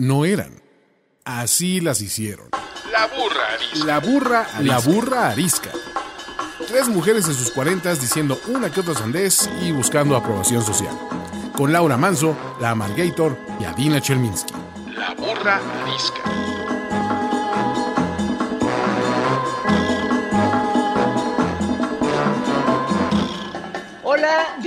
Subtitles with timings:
[0.00, 0.62] no eran.
[1.24, 2.48] Así las hicieron.
[2.90, 3.84] La burra arisca.
[3.84, 5.70] La burra, la burra arisca.
[6.66, 10.96] Tres mujeres en sus cuarentas diciendo una que otra sandez y buscando aprobación social.
[11.54, 14.54] Con Laura Manso, la Amalgator y Adina Chelminsky.
[14.96, 16.19] La burra arisca.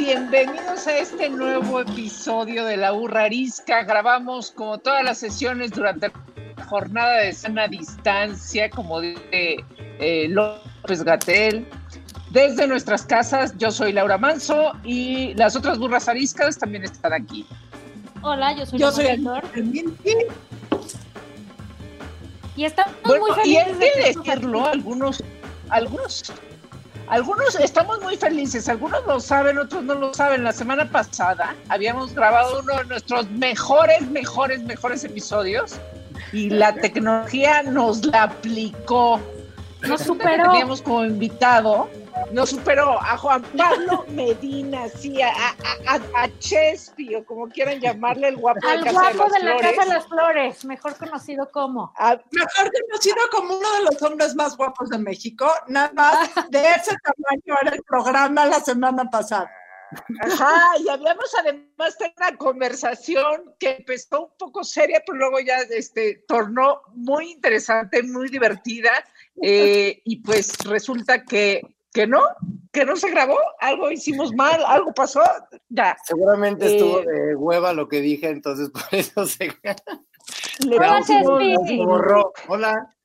[0.06, 3.84] Bienvenidos a este nuevo episodio de La Burra Arisca.
[3.84, 6.12] Grabamos como todas las sesiones durante
[6.58, 9.64] la jornada de sana distancia, como dice
[10.00, 11.66] eh, López Gatel.
[12.32, 17.46] Desde nuestras casas, yo soy Laura Manso y las otras burras ariscas también están aquí.
[18.24, 19.06] Hola, yo soy Yo soy.
[22.58, 23.68] Y estamos Bueno, muy y felices.
[23.78, 25.24] que de que decirlo, algunos,
[25.70, 26.34] algunos,
[27.14, 30.44] algunos estamos muy felices, algunos lo saben, otros no lo saben.
[30.44, 35.76] La semana pasada habíamos grabado uno de nuestros mejores, mejores, mejores episodios
[36.32, 39.22] y la tecnología nos la aplicó.
[39.84, 40.50] Nos superó.
[40.54, 41.88] Teníamos como invitado,
[42.34, 45.56] nos superó a Juan Pablo Medina, sí, a, a,
[45.88, 49.42] a- a Chespi, o como quieran llamarle, el guapo Al de Casa de guapo las
[49.42, 49.76] de la Flores.
[49.78, 51.94] Casa de las Flores, mejor conocido como.
[51.98, 56.60] A- mejor conocido como uno de los hombres más guapos de México, nada más de
[56.72, 59.50] ese tamaño era el programa la semana pasada.
[60.24, 65.58] Ajá, y habíamos además tenido una conversación que empezó un poco seria, pero luego ya
[65.70, 68.92] este, tornó muy interesante, muy divertida,
[69.40, 71.62] eh, y pues resulta que,
[71.94, 72.22] que no,
[72.72, 75.22] que no se grabó, algo hicimos mal, algo pasó,
[75.70, 75.96] ya.
[76.04, 79.56] Seguramente Eh, estuvo de hueva lo que dije, entonces por eso se,
[80.66, 80.78] Le
[81.86, 82.34] Hola.
[82.48, 82.96] Hola.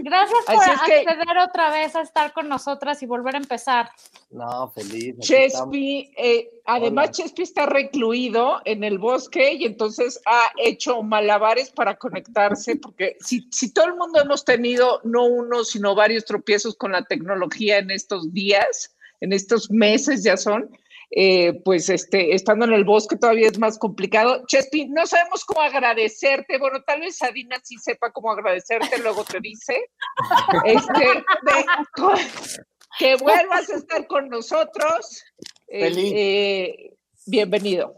[0.00, 3.38] Gracias por Así es que- acceder otra vez a estar con nosotras y volver a
[3.38, 3.90] empezar.
[4.30, 5.16] No, feliz.
[5.20, 7.12] Chespi, eh, además Hola.
[7.12, 13.48] Chespi está recluido en el bosque y entonces ha hecho malabares para conectarse, porque si,
[13.50, 17.90] si todo el mundo hemos tenido no uno, sino varios tropiezos con la tecnología en
[17.90, 20.68] estos días, en estos meses ya son,
[21.10, 24.42] eh, pues este, estando en el bosque todavía es más complicado.
[24.46, 29.40] Chespi, no sabemos cómo agradecerte, bueno, tal vez Adina sí sepa cómo agradecerte, luego te
[29.40, 29.90] dice,
[30.64, 31.66] este, de-
[32.98, 35.22] que vuelvas a estar con nosotros.
[35.68, 36.12] Eh, Feliz.
[36.14, 36.94] eh,
[37.26, 37.94] bienvenido.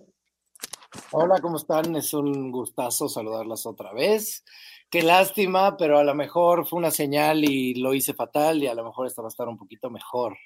[1.12, 1.94] Hola, ¿cómo están?
[1.96, 4.44] Es un gustazo saludarlas otra vez.
[4.90, 8.74] Qué lástima, pero a lo mejor fue una señal y lo hice fatal y a
[8.74, 10.36] lo mejor esta va a estar un poquito mejor.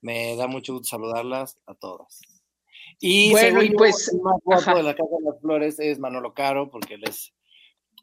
[0.00, 2.20] Me da mucho gusto saludarlas a todas.
[3.00, 4.74] Y Bueno, y pues, el más guapo ajá.
[4.76, 7.32] de la Casa de las Flores es Manolo Caro, porque él es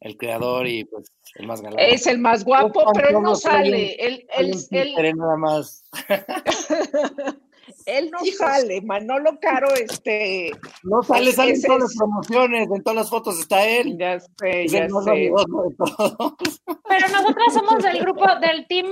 [0.01, 1.79] el creador y pues el más galán.
[1.79, 3.93] Es el más guapo, pero él no sale.
[3.95, 5.83] Él, él, él, títere nada más.
[7.85, 8.37] él no Hijos.
[8.37, 8.81] sale.
[8.81, 10.51] Manolo Caro, este.
[10.83, 13.65] No sale, Es- sale en ese todas es- las promociones, en todas las fotos está
[13.67, 13.97] él.
[13.97, 15.11] Ya sé, Es ya el más sé.
[15.11, 16.61] amigoso de todos.
[16.87, 18.87] Pero nosotras somos del grupo del team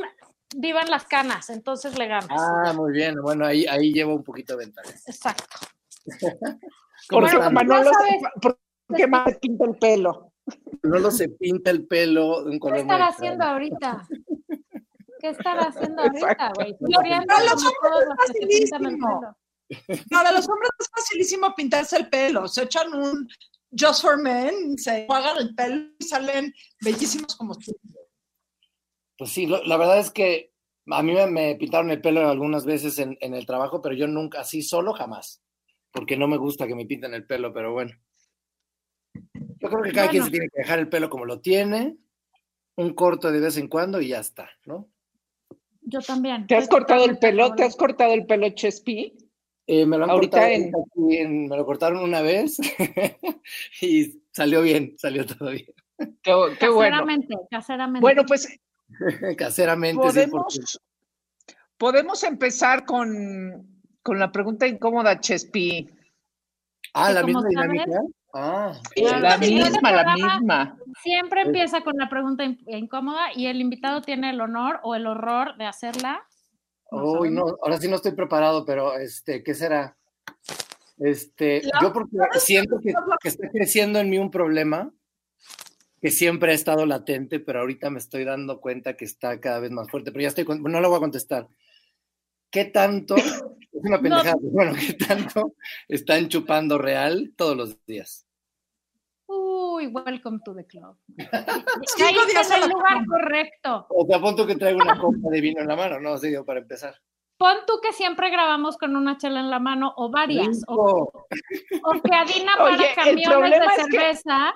[0.55, 2.29] Vivan las Canas, entonces le ganas.
[2.29, 3.15] Ah, muy bien.
[3.21, 4.89] Bueno, ahí, ahí llevo un poquito de ventaja.
[4.89, 5.57] Exacto.
[7.09, 7.53] ¿Cómo Porque están?
[7.53, 7.91] Manolo,
[8.87, 10.33] porque más se pinta el pelo.
[10.83, 14.07] Manolo se pinta el pelo de un ¿Qué color muy estará haciendo ahorita?
[15.19, 16.75] ¿Qué estará haciendo ahorita, güey?
[20.09, 23.27] Para los hombres es facilísimo pintarse el pelo, se echan un
[23.75, 27.75] Just for Men, se juegan el pelo y salen bellísimos como tú.
[29.23, 30.51] Pues sí, lo- la verdad es que
[30.87, 34.05] a mí me, me pintaron el pelo algunas veces en, en el trabajo, pero yo
[34.05, 35.41] nunca, así solo jamás.
[35.93, 37.93] Porque no me gusta que me pinten el pelo, pero bueno.
[39.13, 41.95] Yo creo que cada quien se tiene que dejar el pelo como lo tiene,
[42.75, 44.89] un corto de vez en cuando y ya está, ¿no?
[45.83, 46.45] Yo también.
[46.45, 47.55] ¿Te has cortado el pelo?
[47.55, 49.15] ¿Te has cortado el pelo, Chespi?
[49.67, 52.57] Eh, me lo han Ahorita cortado en- aquí en- me lo cortaron una vez
[53.81, 55.67] y salió bien, salió todo bien.
[56.21, 56.97] Qué, qué bueno.
[56.97, 58.01] Caseramente, caseramente.
[58.01, 58.59] Bueno, pues
[59.37, 60.79] Caseramente, podemos, 100%.
[61.77, 65.89] podemos empezar con, con la pregunta incómoda, Chespi.
[66.93, 67.99] Ah, la misma saben- dinámica.
[68.35, 70.77] Ah, la sí, este misma, la misma.
[71.03, 75.05] Siempre empieza con la pregunta in- incómoda y el invitado tiene el honor o el
[75.05, 76.25] horror de hacerla.
[76.91, 77.59] No Uy, no, sabemos.
[77.61, 79.95] ahora sí no estoy preparado, pero este, ¿qué será?
[80.97, 84.91] Este, yo porque siento que, que está creciendo en mí un problema
[86.03, 89.71] que siempre ha estado latente, pero ahorita me estoy dando cuenta que está cada vez
[89.71, 91.47] más fuerte, pero ya estoy, no lo voy a contestar.
[92.51, 93.41] ¿Qué tanto, es
[93.71, 95.53] una pendejada, pero bueno, qué tanto
[95.87, 98.27] están chupando real todos los días?
[99.27, 100.97] Uy, welcome to the club.
[101.15, 101.29] Cinco
[101.97, 103.85] Caíste días a en el lugar correcto.
[103.87, 106.43] O te apunto que traigo una copa de vino en la mano, no, sí, digo,
[106.43, 106.95] para empezar.
[107.37, 110.63] Pon tú que siempre grabamos con una chela en la mano o varias.
[110.67, 114.53] O, o que Adina para camiones de es que- cerveza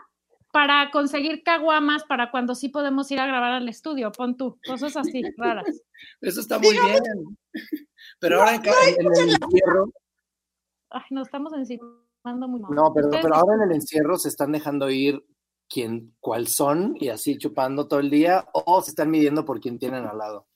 [0.52, 4.96] para conseguir caguamas para cuando sí podemos ir a grabar al estudio, pon tú, cosas
[4.98, 5.66] así raras.
[6.22, 7.38] Eso está muy bien.
[8.20, 9.92] Pero ahora en, el encierro,
[10.90, 12.74] Ay, nos estamos encimando muy mal.
[12.74, 15.24] no, pero, pero ahora en el encierro se están dejando ir
[15.70, 19.78] quién, cuál son y así chupando todo el día o se están midiendo por quién
[19.78, 20.48] tienen al lado.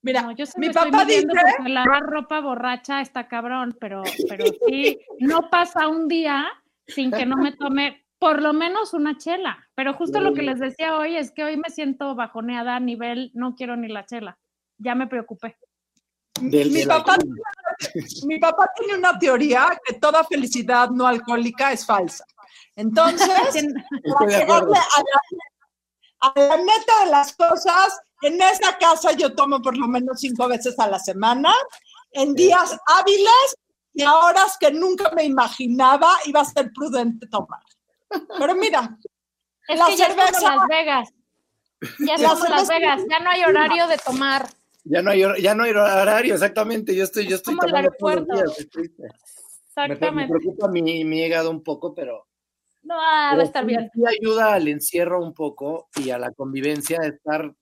[0.00, 1.26] Mira, No, yo mi papá dice,
[1.66, 6.46] lavar ropa borracha está cabrón, pero, pero sí, no pasa un día
[6.86, 9.68] sin que no me tome por lo menos una chela.
[9.74, 13.30] Pero justo lo que les decía hoy es que hoy me siento bajoneada a nivel,
[13.34, 14.38] no quiero ni la chela.
[14.78, 15.56] Ya me preocupé.
[16.40, 17.16] Del- mi papá,
[18.26, 22.24] mi papá tiene una teoría que toda felicidad no alcohólica es falsa.
[22.76, 23.28] Entonces,
[24.18, 24.84] para a la,
[26.20, 30.48] a la neta de las cosas, en esa casa yo tomo por lo menos cinco
[30.48, 31.52] veces a la semana,
[32.12, 33.56] en días hábiles
[33.92, 37.60] y a horas que nunca me imaginaba iba a ser prudente tomar.
[38.38, 38.96] Pero mira,
[39.68, 41.08] Es La que ya es como Las Vegas.
[42.00, 44.48] Ya es como Las Vegas, ya no hay horario de tomar.
[44.84, 46.94] Ya no hay ya no hay horario, exactamente.
[46.96, 48.52] Yo estoy, yo estoy Como el tomando todos los aeropuerto.
[48.54, 49.02] días, triste.
[49.02, 49.08] Me,
[49.88, 50.32] me Exactamente.
[50.34, 52.26] preocupa mi, mi hígado un poco, pero,
[52.82, 53.90] No, ah, va a estar sí- bien.
[53.94, 57.52] sí ayuda al encierro un poco y a la convivencia de estar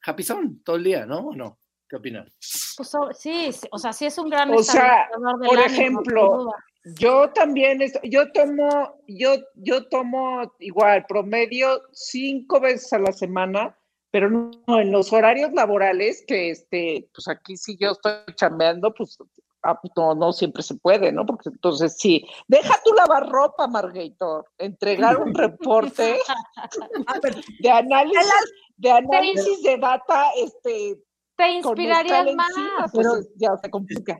[0.00, 1.18] japizón todo el día, ¿no?
[1.18, 1.58] ¿O no?
[1.88, 2.28] ¿Qué opinas?
[2.76, 5.08] Pues, sí, sí, o sea, sí es un gran O sea,
[5.44, 6.52] por ánimo, ejemplo.
[6.96, 13.76] Yo también, yo tomo, yo, yo tomo igual, promedio cinco veces a la semana,
[14.10, 14.50] pero no,
[14.80, 19.18] en los horarios laborales, que este, pues aquí sí yo estoy chambeando, pues
[19.62, 21.26] ah, pues, no, no siempre se puede, ¿no?
[21.26, 26.16] Porque entonces sí, deja tu lavar ropa, Margator, entregar un reporte
[27.60, 31.02] de análisis, de análisis de data, este,
[31.36, 32.48] Te inspirarías más.
[32.50, 34.18] encima, pues es- ya se complica.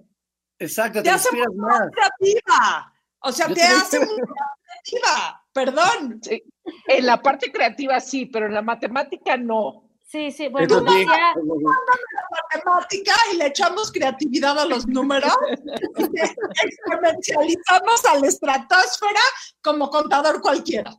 [0.59, 1.91] Exacto, te te hace inspiras mucho más más.
[1.93, 2.93] creativa.
[3.21, 5.45] O sea, Yo te también hace muy creativa.
[5.53, 6.21] Perdón.
[6.23, 6.43] Sí,
[6.89, 9.85] En la parte creativa sí, pero en la matemática no.
[10.07, 10.99] Sí, sí, bueno, Eso sí.
[10.99, 11.35] decía-
[12.55, 15.37] matemática y le echamos creatividad a los números,
[16.65, 19.21] exponencializamos a la estratosfera
[19.63, 20.95] como contador cualquiera.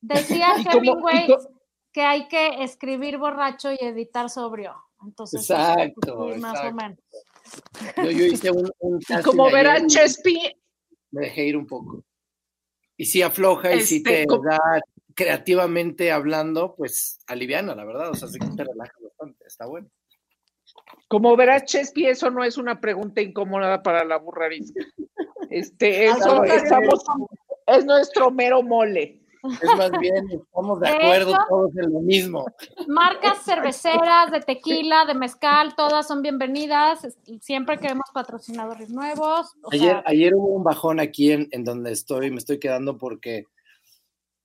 [0.00, 1.36] decía Y Hemingway y
[1.92, 4.74] que hay que escribir borracho y editar sobrio.
[5.04, 6.98] Entonces, Exacto, sí, más o menos.
[7.96, 8.70] Yo, yo hice un,
[9.24, 10.56] como ayer verá y Chespi,
[11.10, 12.04] Me dejé ir un poco.
[12.96, 14.80] Y si afloja y si Este, te da
[15.14, 18.10] creativamente hablando, pues aliviana, la verdad.
[18.10, 19.44] O sea, sí que te relaja bastante.
[19.46, 19.88] Está bueno.
[21.08, 24.84] como verás Chespi, eso no es una pregunta incómoda para la burrarisca.
[25.50, 27.04] Este, Al eso estamos,
[27.66, 29.21] es nuestro mero mole.
[29.42, 31.44] Es más bien, estamos de acuerdo Eso.
[31.48, 32.46] todos en lo mismo.
[32.86, 37.06] Marcas cerveceras de tequila, de mezcal, todas son bienvenidas.
[37.40, 39.54] Siempre queremos patrocinadores nuevos.
[39.62, 42.96] O Ayer, sea, ayer hubo un bajón aquí en, en donde estoy, me estoy quedando
[42.96, 43.44] porque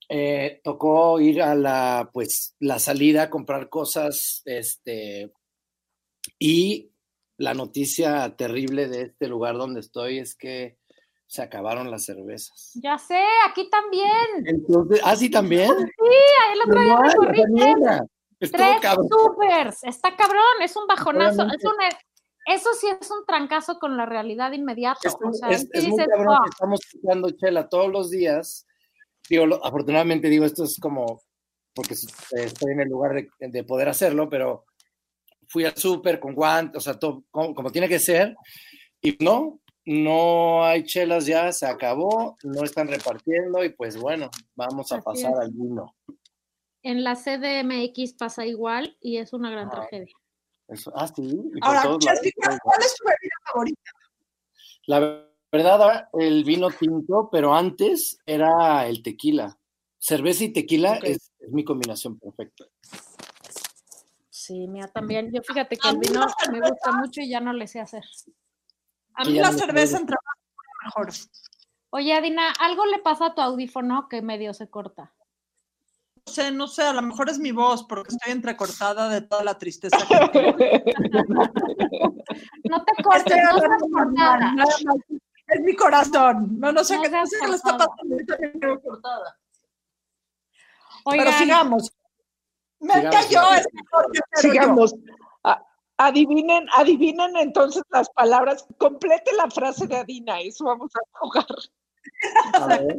[0.10, 5.34] eh, tocó ir a la, pues, la salida a comprar cosas, este,
[6.40, 6.92] y
[7.38, 10.78] la noticia terrible de este lugar donde estoy es que
[11.28, 12.72] se acabaron las cervezas.
[12.82, 14.12] ya sé, aquí también.
[14.46, 15.70] Entonces, ah, sí, también.
[15.72, 17.44] Ahí el otro día recorrí
[18.40, 19.08] tres cabrón.
[19.10, 19.84] supers.
[19.84, 21.44] Está cabrón, es un bajonazo.
[21.44, 21.74] Es un,
[22.54, 25.00] eso sí es un trancazo con la realidad inmediata.
[25.04, 26.44] Es, o sea, es- sí es muy dices, cabrón "Oh".
[26.44, 28.66] que estamos escuchando chela todos los días.
[29.30, 31.22] Digo, lo- afortunadamente digo, esto es como
[31.74, 34.66] porque estoy en el lugar de, de poder hacerlo, pero
[35.50, 38.36] fui al súper con guantes, o sea, todo como, como tiene que ser.
[39.02, 44.92] Y no, no hay chelas ya, se acabó, no están repartiendo y pues bueno, vamos
[44.92, 45.40] a Así pasar es.
[45.40, 45.96] al vino.
[46.84, 49.72] En la CDMX pasa igual y es una gran Ah.
[49.72, 50.14] tragedia.
[50.68, 51.42] Eso- ah, sí.
[51.62, 53.92] Ahora, ¿cuál es tu bebida favorita?
[54.88, 59.58] La verdad, el vino tinto, pero antes era el tequila.
[59.98, 62.66] Cerveza y tequila es, es mi combinación perfecta.
[64.30, 65.32] Sí, mía también.
[65.34, 68.04] Yo fíjate que A el vino me gusta mucho y ya no le sé hacer.
[69.18, 70.10] A mí la cerveza más
[70.86, 71.10] mejor.
[71.90, 75.14] Oye, Adina, algo le pasa a tu audífono que medio se corta.
[76.26, 79.44] No sé, no sé, a lo mejor es mi voz porque estoy entrecortada de toda
[79.44, 80.58] la tristeza que tengo.
[82.70, 84.52] No te cortes, Estoy no cortada.
[84.52, 84.82] más.
[85.48, 86.60] Es mi corazón.
[86.60, 88.18] No, no sé No qué, sé qué le está pasando.
[88.60, 89.40] Creo cortada.
[91.06, 91.92] Oigan, Pero sigamos.
[92.82, 93.58] Me Sigamos, cayó, sigamos.
[93.60, 94.86] es mejor que pero yo.
[95.98, 98.68] Adivinen, adivinen entonces las palabras.
[98.78, 101.46] Complete la frase de Adina, eso vamos a jugar.
[102.54, 102.98] A ver,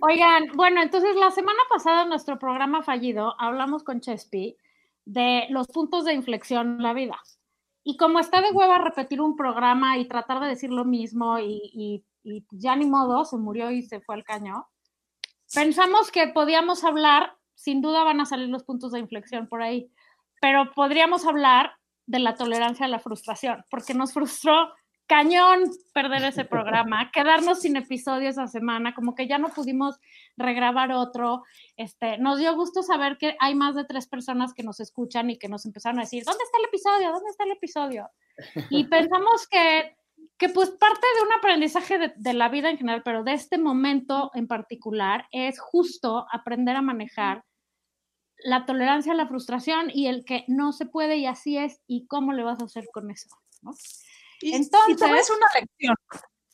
[0.00, 4.56] Oigan, bueno, entonces la semana pasada en nuestro programa fallido hablamos con Chespi
[5.04, 7.18] de los puntos de inflexión en la vida.
[7.84, 11.60] Y como está de hueva repetir un programa y tratar de decir lo mismo y,
[11.74, 14.68] y- y ya ni modo, se murió y se fue al caño,
[15.52, 19.90] pensamos que podíamos hablar, sin duda van a salir los puntos de inflexión por ahí,
[20.42, 24.74] pero podríamos hablar de la tolerancia a la frustración, porque nos frustró
[25.06, 30.00] cañón perder ese programa, quedarnos sin episodio esa semana, como que ya no pudimos
[30.36, 31.44] regrabar otro.
[31.76, 35.38] Este, nos dio gusto saber que hay más de tres personas que nos escuchan y
[35.38, 37.12] que nos empezaron a decir, ¿dónde está el episodio?
[37.12, 38.10] ¿Dónde está el episodio?
[38.68, 39.96] Y pensamos que,
[40.38, 43.58] que pues parte de un aprendizaje de, de la vida en general, pero de este
[43.58, 47.44] momento en particular, es justo aprender a manejar
[48.44, 52.06] la tolerancia a la frustración y el que no se puede y así es y
[52.06, 53.28] cómo le vas a hacer con eso.
[53.62, 53.74] ¿no?
[54.40, 55.94] Y, Entonces- y te voy a decir una lección.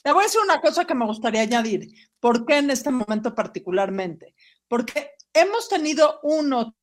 [0.03, 1.89] Te voy a decir una cosa que me gustaría añadir.
[2.21, 4.35] ¿Por qué en este momento particularmente?
[4.69, 6.75] Porque hemos tenido uno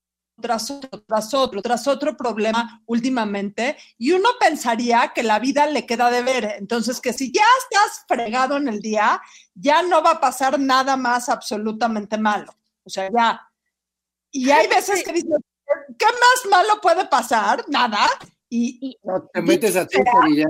[0.41, 5.85] tras otro, tras otro, tras otro problema últimamente y uno pensaría que la vida le
[5.85, 6.55] queda de ver.
[6.57, 9.21] Entonces, que si ya estás fregado en el día,
[9.53, 12.53] ya no va a pasar nada más absolutamente malo.
[12.83, 13.49] O sea, ya.
[14.35, 15.39] Y hay veces que dices,
[15.97, 17.63] ¿qué más malo puede pasar?
[17.69, 18.05] Nada.
[18.49, 19.87] Y, No, te metes a
[20.29, 20.45] y ya.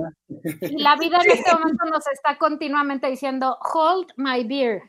[0.60, 4.82] Y la vida en este momento nos está continuamente diciendo, hold my beer.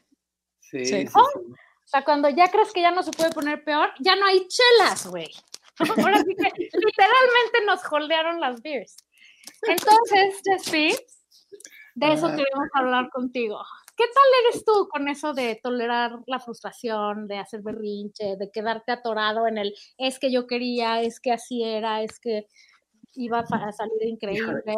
[0.60, 0.86] Sí, Sí.
[0.86, 1.14] sí, sí.
[1.14, 4.48] O sea, cuando ya crees que ya no se puede poner peor, ya no hay
[4.48, 5.30] chelas, güey.
[6.10, 8.98] Ahora sí que literalmente nos holdearon las beers.
[9.62, 10.96] Entonces, Jespi,
[11.96, 13.64] de eso queremos hablar contigo.
[13.98, 18.92] ¿Qué tal eres tú con eso de tolerar la frustración, de hacer berrinche, de quedarte
[18.92, 22.46] atorado en el es que yo quería, es que así era, es que
[23.16, 24.76] iba a salir increíble?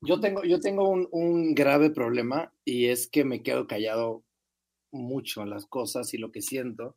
[0.00, 4.24] Yo tengo, yo tengo un, un grave problema y es que me quedo callado
[4.90, 6.96] mucho las cosas y lo que siento,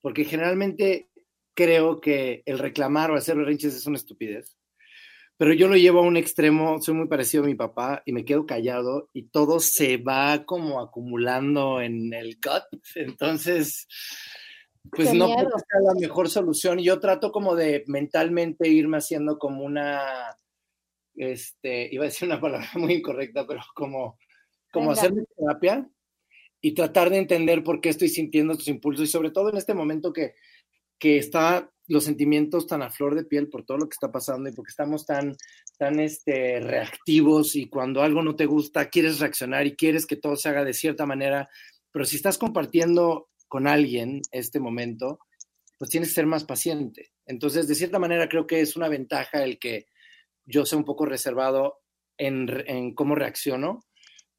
[0.00, 1.08] porque generalmente
[1.54, 4.56] creo que el reclamar o hacer berrinches es una estupidez,
[5.42, 8.24] pero yo lo llevo a un extremo, soy muy parecido a mi papá y me
[8.24, 12.62] quedo callado y todo se va como acumulando en el gut,
[12.94, 13.88] entonces
[14.88, 15.38] pues Qué no miedo.
[15.38, 20.00] creo que sea la mejor solución yo trato como de mentalmente irme haciendo como una
[21.16, 24.20] este, iba a decir una palabra muy incorrecta, pero como,
[24.72, 25.00] como Venga.
[25.00, 25.90] hacer mi terapia
[26.60, 29.74] y tratar de entender por qué estoy sintiendo estos impulsos y sobre todo en este
[29.74, 30.34] momento que,
[31.00, 34.48] que está los sentimientos tan a flor de piel por todo lo que está pasando
[34.48, 35.36] y porque estamos tan,
[35.76, 40.36] tan este, reactivos y cuando algo no te gusta quieres reaccionar y quieres que todo
[40.36, 41.50] se haga de cierta manera,
[41.90, 45.18] pero si estás compartiendo con alguien este momento,
[45.78, 47.12] pues tienes que ser más paciente.
[47.26, 49.84] Entonces, de cierta manera creo que es una ventaja el que
[50.46, 51.82] yo sea un poco reservado
[52.16, 53.84] en, en cómo reacciono,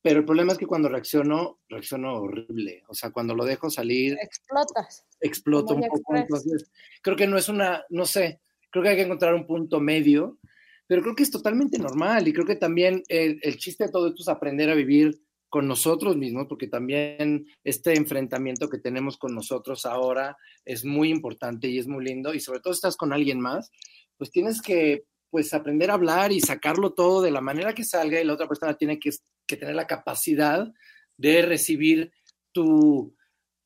[0.04, 2.84] pero el problema es que cuando reacciono, reacciono horrible.
[2.90, 5.06] O sea, cuando lo dejo salir, Explotas.
[5.22, 6.16] exploto un poco.
[6.16, 6.70] Entonces,
[7.02, 10.40] creo que no es una, no sé, creo que hay que encontrar un punto medio,
[10.86, 14.08] pero creo que es totalmente normal y creo que también el, el chiste de todo
[14.08, 19.34] esto es aprender a vivir con nosotros mismos, porque también este enfrentamiento que tenemos con
[19.34, 23.14] nosotros ahora es muy importante y es muy lindo, y sobre todo si estás con
[23.14, 23.72] alguien más,
[24.18, 28.20] pues tienes que pues aprender a hablar y sacarlo todo de la manera que salga
[28.20, 29.12] y la otra persona tiene que,
[29.56, 30.72] que tener la capacidad
[31.18, 32.12] de recibir
[32.52, 33.16] tu,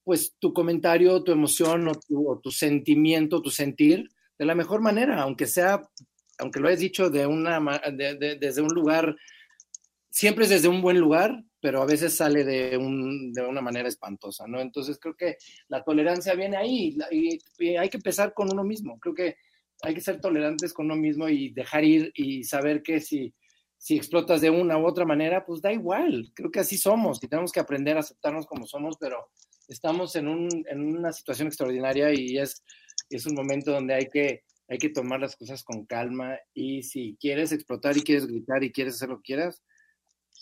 [0.04, 4.82] pues tu comentario, tu emoción o tu, o tu sentimiento, tu sentir de la mejor
[4.82, 5.82] manera, aunque sea,
[6.40, 7.60] aunque lo hayas dicho de una,
[7.92, 9.16] de- de- desde un lugar,
[10.10, 13.88] siempre es desde un buen lugar, pero a veces sale de, un, de una manera
[13.90, 14.62] espantosa, ¿no?
[14.62, 15.38] Entonces creo que
[15.70, 19.00] la tolerancia viene ahí y, y hay que empezar con uno mismo.
[19.00, 19.36] Creo que
[19.82, 23.34] hay que ser tolerantes con uno mismo y dejar ir y saber que si,
[23.88, 26.30] si explotas de una u otra manera, pues da igual.
[26.34, 29.30] Creo que así somos y tenemos que aprender a aceptarnos como somos, pero
[29.70, 32.66] estamos en, un, en una situación extraordinaria y es,
[33.10, 37.16] es un momento donde hay que, hay que tomar las cosas con calma y si
[37.18, 39.64] quieres explotar y quieres gritar y quieres hacer lo que quieras,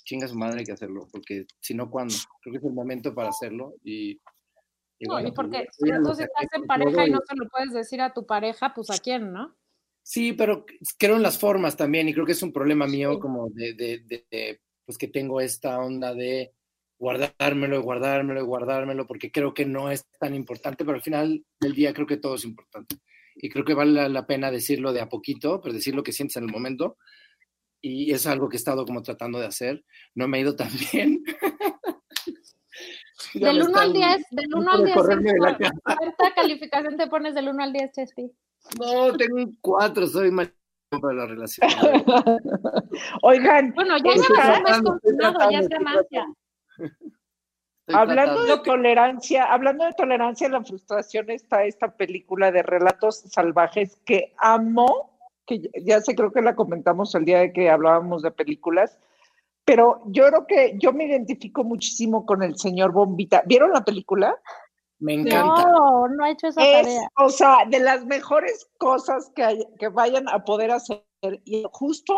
[0.06, 2.16] chinga su madre hay que hacerlo, porque si no, ¿cuándo?
[2.42, 4.14] Creo que es el momento para hacerlo y...
[4.98, 7.48] y No, bueno, y porque pues, lo si estás en pareja y- no se lo
[7.50, 9.56] puedes decir a tu pareja, pues a quién, ¿no?
[10.08, 10.66] Sí, pero
[11.00, 14.00] creo en las formas también y creo que es un problema mío como de, de-
[14.06, 16.54] de- de, pues que tengo esta onda de
[17.00, 21.44] guardármelo y guardármelo y guardármelo porque creo que no es tan importante, pero al final
[21.60, 22.98] del día creo que todo es importante.
[23.36, 26.38] Y creo que vale la, pena decirlo de a poquito, pero decir lo que sientes
[26.38, 26.98] en el momento.
[27.82, 29.84] Y es algo que he estado como tratando de hacer.
[30.14, 31.24] No me ha ido tan bien.
[33.34, 35.56] Del me 1 al están- 10, del 1 por al 10, correrme de la ¿en
[35.58, 38.32] cu- ¿cuánta calificación te pones del 1 al 10, Chespi?
[38.80, 40.52] No, tengo un 4, soy mal
[40.90, 41.70] para la relación.
[43.22, 46.26] Oigan, Bueno, ya más tratando, consumado, ya tratando, es ganancia.
[47.88, 48.58] Hablando tratando.
[48.58, 54.34] de tolerancia, hablando de tolerancia a la frustración, está esta película de relatos salvajes que
[54.38, 55.12] amo,
[55.46, 58.98] que ya- ya sé, creo que la comentamos el día de que hablábamos de películas,
[59.66, 63.44] pero yo creo que yo me identifico muchísimo con el señor Bombita.
[63.46, 64.40] ¿Vieron la película?
[65.00, 65.64] Me encanta.
[65.72, 67.08] No, no ha hecho esa es, tarea.
[67.18, 71.04] o sea, de las mejores cosas que, hay- que vayan a poder hacer.
[71.44, 72.16] Y justo,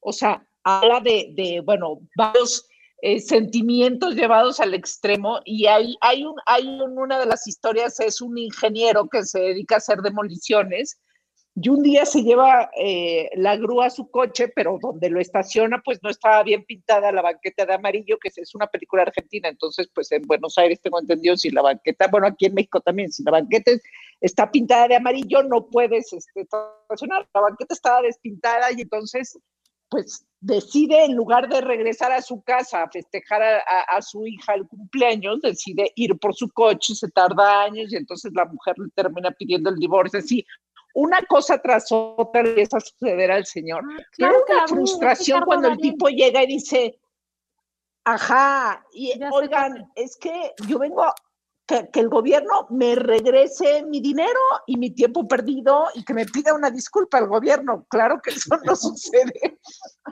[0.00, 2.66] o sea, habla de, de, bueno, varios
[3.02, 5.40] eh, sentimientos llevados al extremo.
[5.44, 9.40] Y hay, hay, un, hay un- una de las historias, es un ingeniero que se
[9.40, 11.00] dedica a hacer demoliciones.
[11.62, 15.82] Y un día se lleva eh, la grúa a su coche, pero donde lo estaciona,
[15.84, 19.48] pues no estaba bien pintada la banqueta de amarillo, que es- una película argentina.
[19.48, 23.10] Entonces, pues en Buenos Aires tengo entendido si la banqueta, bueno, aquí en México también,
[23.12, 23.82] si la banqueta es-
[24.20, 27.28] está pintada de amarillo, no puedes este, estacionar.
[27.34, 29.38] La banqueta estaba despintada y entonces,
[29.90, 34.26] pues decide, en lugar de regresar a su casa a festejar a, a- a su
[34.26, 38.76] hija el cumpleaños, decide ir por su coche, se tarda años y entonces la mujer
[38.78, 40.20] le termina pidiendo el divorcio.
[40.20, 40.44] Así,
[40.94, 43.84] una cosa tras otra le empieza a suceder al señor.
[43.84, 46.98] Ah, Claro claro que que la a mí, frustración cuando el tipo llega y dice,
[48.04, 51.14] ajá, y Ya oigan, es que yo vengo a-
[51.66, 56.26] que, que el gobierno me regrese mi dinero y mi tiempo perdido y que me
[56.26, 57.86] pida una disculpa al gobierno.
[57.88, 59.60] Claro que eso no sucede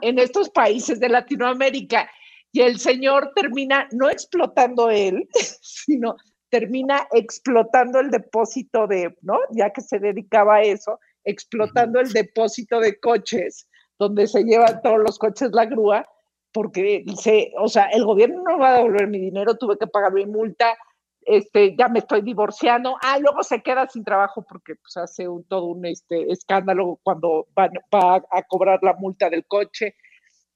[0.01, 2.09] en estos países de Latinoamérica.
[2.51, 5.27] Y el señor termina no explotando él,
[5.61, 6.15] sino
[6.49, 9.37] termina explotando el depósito de, ¿no?
[9.51, 14.99] Ya que se dedicaba a eso, explotando el depósito de coches, donde se llevan todos
[14.99, 16.07] los coches la grúa,
[16.51, 20.13] porque dice, o sea, el gobierno no va a devolver mi dinero, tuve que pagar
[20.13, 20.75] mi multa,
[21.21, 25.43] este, ya me estoy divorciando, ah, luego se queda sin trabajo porque pues, hace un,
[25.43, 29.95] todo un este, escándalo cuando va a, a cobrar la multa del coche,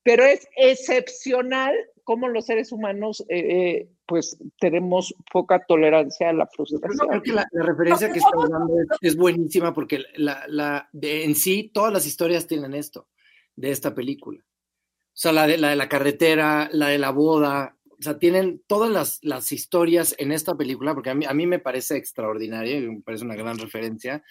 [0.03, 6.43] pero es excepcional cómo los seres humanos eh, eh, pues tenemos poca tolerancia a la
[6.45, 7.07] Yo frustración.
[7.07, 11.23] creo que la, la referencia que estás dando es, es buenísima porque la, la, de-
[11.23, 13.07] en sí todas las historias tienen esto,
[13.55, 14.41] de esta película.
[14.41, 18.61] O sea, la de la, de la carretera, la de la boda, o sea, tienen
[18.67, 22.77] todas las, las historias en esta película, porque a mí, a mí me parece extraordinaria,
[22.77, 24.21] y me parece una gran referencia,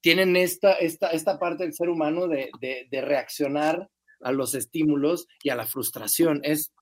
[0.00, 5.50] tienen esta, esta, esta parte del ser humano de, de reaccionar a los estímulos y
[5.50, 6.40] a la frustración.
[6.44, 6.72] Es,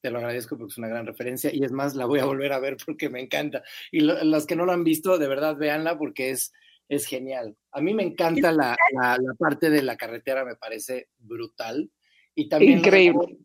[0.00, 2.52] te lo agradezco porque es una gran referencia y es más, la voy a volver
[2.52, 3.62] a ver porque me encanta.
[3.90, 6.52] Y lo- los que no lo han visto, de verdad, véanla porque es,
[6.88, 7.56] es genial.
[7.72, 11.90] A mí me encanta la, la, la parte de la carretera, me parece brutal.
[12.34, 13.18] Y también lo de la Increíble.
[13.18, 13.36] boda-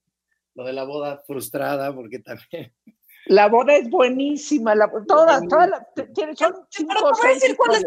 [0.55, 2.73] Lo de la boda frustrada, porque también.
[3.25, 7.11] La boda es buenísima, la, todas, todas, las- t- tiene- son Sí, cinco pero o
[7.11, 7.85] te voy a seis decir cuál es-.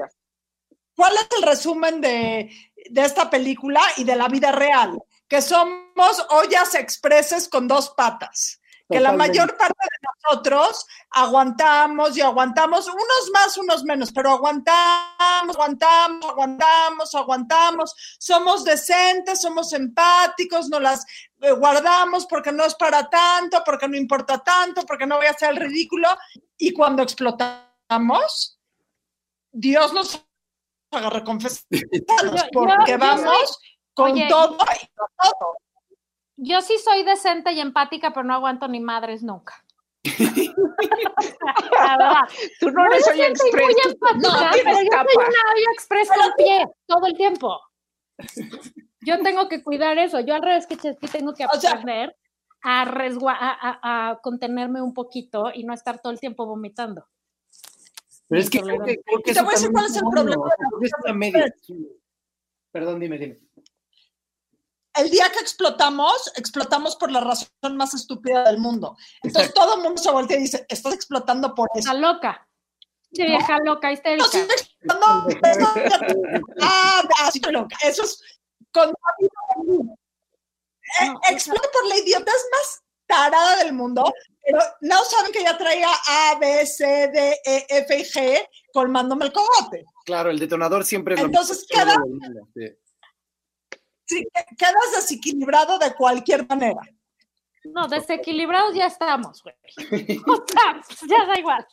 [0.94, 2.50] ¿Cuál es el resumen de,
[2.90, 5.02] de esta película y de la vida real?
[5.28, 8.60] Que somos ollas expreses con dos patas.
[8.92, 15.56] Que la mayor parte de nosotros aguantamos y aguantamos, unos más, unos menos, pero aguantamos,
[15.56, 17.94] aguantamos, aguantamos, aguantamos.
[18.18, 21.06] Somos decentes, somos empáticos, nos las
[21.40, 25.30] eh, guardamos porque no es para tanto, porque no importa tanto, porque no voy a
[25.30, 26.08] hacer el ridículo.
[26.58, 28.58] Y cuando explotamos,
[29.52, 30.22] Dios nos
[30.92, 33.58] agarra confesados Yo- porque yo- yo vamos
[33.94, 35.56] con oye, todo y con todo.
[36.36, 39.54] Yo sí soy decente y empática, pero no aguanto ni madres nunca.
[41.72, 42.20] La verdad.
[42.60, 45.72] Tú no eres Olla decente y Express, muy empática, no pero yo soy una olla
[45.74, 47.60] express con pie todo el tiempo.
[49.00, 50.20] Yo tengo que cuidar eso.
[50.20, 52.16] Yo al revés que Chesky tengo que O sea- aprender
[52.62, 52.88] a, a,
[53.60, 57.06] a- a contenerme un poquito y no estar todo el tiempo vomitando.
[58.32, 60.02] Pero es que creo que, creo que Y te voy a decir cuál es el
[60.10, 60.46] problema
[61.04, 61.54] de media.
[62.70, 63.38] Perdón, dime, dime.
[64.94, 68.96] El día que explotamos, explotamos por la razón más estúpida del mundo.
[69.22, 69.60] Entonces Exacto.
[69.60, 71.80] todo el mundo se voltea y dice, estás explotando por eso.
[71.90, 72.48] Está loca.
[73.12, 74.26] Sí, vieja loca, No, histérica.
[74.32, 74.46] sí,
[74.84, 75.74] no, eso-
[76.62, 77.76] ah, ah, sí, loca.
[77.84, 78.18] Eso es
[78.72, 78.94] con Eh,
[81.06, 84.10] No, explota por la idiotez más tarada del mundo,
[84.44, 89.26] pero no saben que ya traía A, B, C, D, E, F y G colmándome
[89.26, 89.84] el cogote.
[90.04, 92.66] Claro, el detonador siempre es lo Entonces, del mundo, sí.
[94.04, 96.80] Sí, que- quedas desequilibrado de cualquier manera.
[97.64, 99.54] No, desequilibrados ya estamos, güey.
[100.26, 101.66] O sea, ya da igual.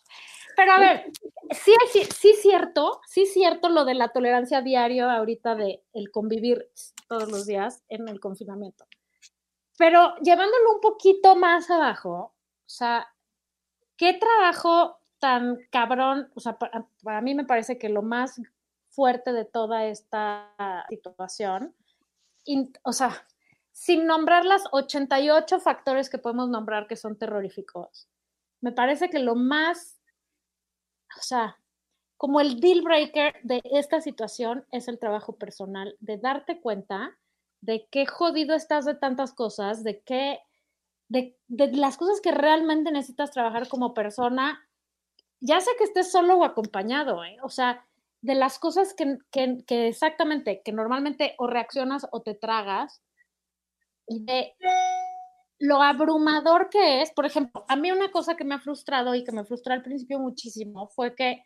[0.56, 1.06] Pero a ver,
[1.52, 6.12] sí es sí, sí cierto, sí cierto lo de la tolerancia diario ahorita de el
[6.12, 6.70] convivir
[7.08, 8.86] todos los días en el confinamiento.
[9.78, 12.36] Pero llevándolo un poquito más abajo,
[12.70, 13.08] o sea,
[13.98, 18.40] qué trabajo tan cabrón, o sea, para, mí me parece que lo más
[18.90, 20.54] fuerte de toda esta
[20.88, 21.74] situación,
[22.84, 23.26] o sea,
[23.72, 28.08] sin nombrar las 88 factores que podemos nombrar que son terroríficos,
[28.62, 30.00] me parece que lo más,
[31.18, 31.58] o sea,
[32.18, 37.18] como el deal breaker de esta situación es el trabajo personal, de darte cuenta
[37.62, 40.40] de qué jodido estás de tantas cosas, de qué,
[41.10, 44.60] de, de las cosas que realmente necesitas trabajar como persona
[45.42, 47.38] ya sé que estés solo o acompañado, ¿eh?
[47.44, 47.86] O sea,
[48.22, 53.02] de las cosas que, que, que exactamente, que normalmente o reaccionas o te tragas,
[54.08, 54.54] y de
[55.60, 59.24] lo abrumador que es, por ejemplo, a mí una cosa que me ha frustrado y
[59.24, 61.44] que me frustró al principio muchísimo fue que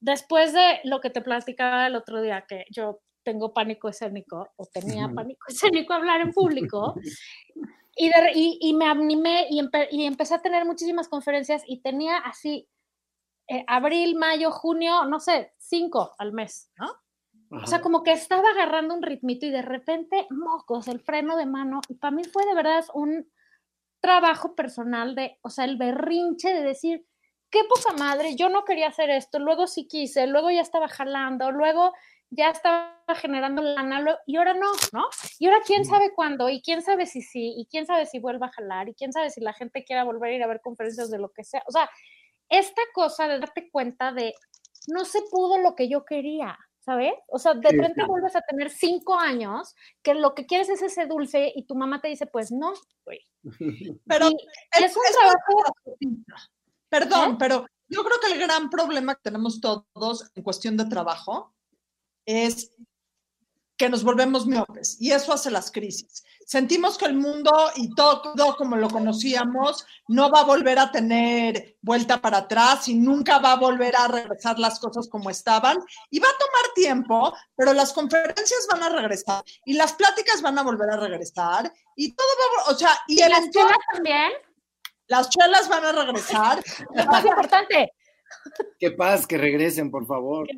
[0.00, 4.66] después de lo que te platicaba el otro día, que yo tengo pánico escénico o
[4.66, 6.94] tenía pánico escénico hablar en público,
[7.96, 11.80] y, de, y, y, me animé y, empe, y, empecé a tener muchísimas conferencias y
[11.80, 12.68] tenía así
[13.48, 16.86] eh, abril, mayo, junio, no sé, cinco al mes, ¿no?
[16.86, 17.64] Ajá.
[17.64, 21.44] O sea, como que estaba agarrando un ritmito y de repente, mocos, el freno de
[21.44, 21.82] mano.
[21.88, 23.30] Y para mí fue de verdad un
[24.00, 27.06] trabajo personal de, o sea, el berrinche de decir,
[27.50, 31.52] qué poca madre, yo no quería hacer esto, luego sí quise, luego ya estaba jalando,
[31.52, 31.92] luego
[32.34, 35.04] ya estaba generando lana y ahora no, ¿no?
[35.38, 38.46] Y ahora quién sabe cuándo, y quién sabe si sí, y quién sabe si vuelva
[38.46, 41.10] a jalar, y quién sabe si la gente quiera volver a ir a ver conferencias
[41.10, 41.62] de lo que sea.
[41.66, 41.90] O sea,
[42.48, 44.34] esta cosa de darte cuenta de
[44.88, 47.12] no se pudo lo que yo quería, ¿sabes?
[47.28, 50.80] O sea, de repente sí, vuelves a tener cinco años que lo que quieres es
[50.80, 52.72] ese dulce y tu mamá te dice, pues no,
[53.04, 53.20] güey.
[54.06, 55.76] Pero es, es un es trabajo.
[56.88, 57.36] Perdón, ¿Eh?
[57.38, 61.54] pero yo creo que el gran problema que tenemos todos en cuestión de trabajo
[62.26, 62.70] es
[63.76, 66.22] que nos volvemos miopes y eso hace las crisis.
[66.46, 70.92] Sentimos que el mundo y todo, todo, como lo conocíamos no va a volver a
[70.92, 75.78] tener vuelta para atrás y nunca va a volver a regresar las cosas como estaban
[76.10, 80.58] y va a tomar tiempo, pero las conferencias van a regresar y las pláticas van
[80.58, 83.78] a volver a regresar y todo va a, o sea, y, ¿Y el las chelas
[83.92, 84.30] también.
[85.08, 86.62] Las chelas van a regresar.
[86.94, 87.92] Es más importante.
[88.78, 90.48] Qué paz, que regresen, por favor.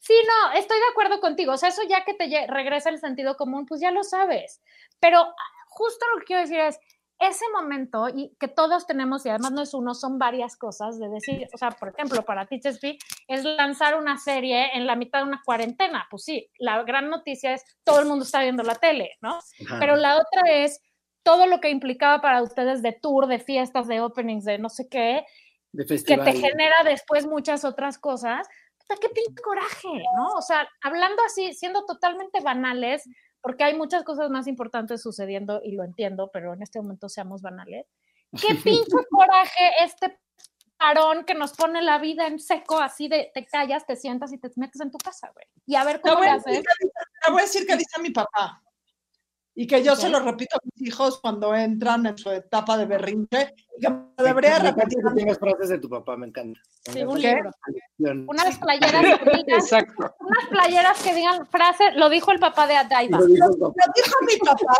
[0.00, 1.52] Sí, no, estoy de acuerdo contigo.
[1.52, 4.62] O sea, eso ya que te regresa el sentido común, pues ya lo sabes.
[5.00, 5.34] Pero ah,
[5.68, 6.78] justo lo que quiero decir es,
[7.20, 11.08] ese momento y que todos tenemos, y además no es uno, son varias cosas, de
[11.08, 12.80] decir, o sea, por ejemplo, para Teachers
[13.28, 16.06] es lanzar una serie en la mitad de una cuarentena.
[16.10, 19.38] Pues sí, la gran noticia es todo el mundo está viendo la tele, ¿no?
[19.66, 19.78] Ajá.
[19.78, 20.80] Pero la otra es
[21.22, 24.88] todo lo que implicaba para ustedes de tour, de fiestas, de openings, de no sé
[24.88, 25.24] qué,
[25.76, 28.48] que te genera después muchas otras cosas.
[28.78, 30.28] Puta, qué pinche coraje, ¿no?
[30.36, 33.08] O sea, hablando así, siendo totalmente banales,
[33.40, 37.42] porque hay muchas cosas más importantes sucediendo y lo entiendo, pero en este momento seamos
[37.42, 37.86] banales.
[38.32, 40.18] Qué pinche coraje este
[40.76, 44.38] parón que nos pone la vida en seco, así de te callas, te sientas y
[44.38, 45.46] te metes en tu casa, güey.
[45.66, 46.62] Y a ver cómo te le haces.
[47.24, 48.63] Te voy a decir que dice mi papá
[49.56, 50.02] y que yo ¿Sí?
[50.02, 54.24] se lo repito a mis hijos cuando entran en su etapa de berrinche, que me
[54.24, 54.98] debería repetir.
[54.98, 56.60] Que tienes frases de tu papá, me encanta.
[56.92, 57.50] Sí, un libro.
[57.98, 60.14] Unas playeras que digan, Exacto.
[60.18, 63.18] unas playeras que digan frases, lo dijo el papá de Adaiba.
[63.18, 64.76] Lo, dijo, lo dijo mi papá,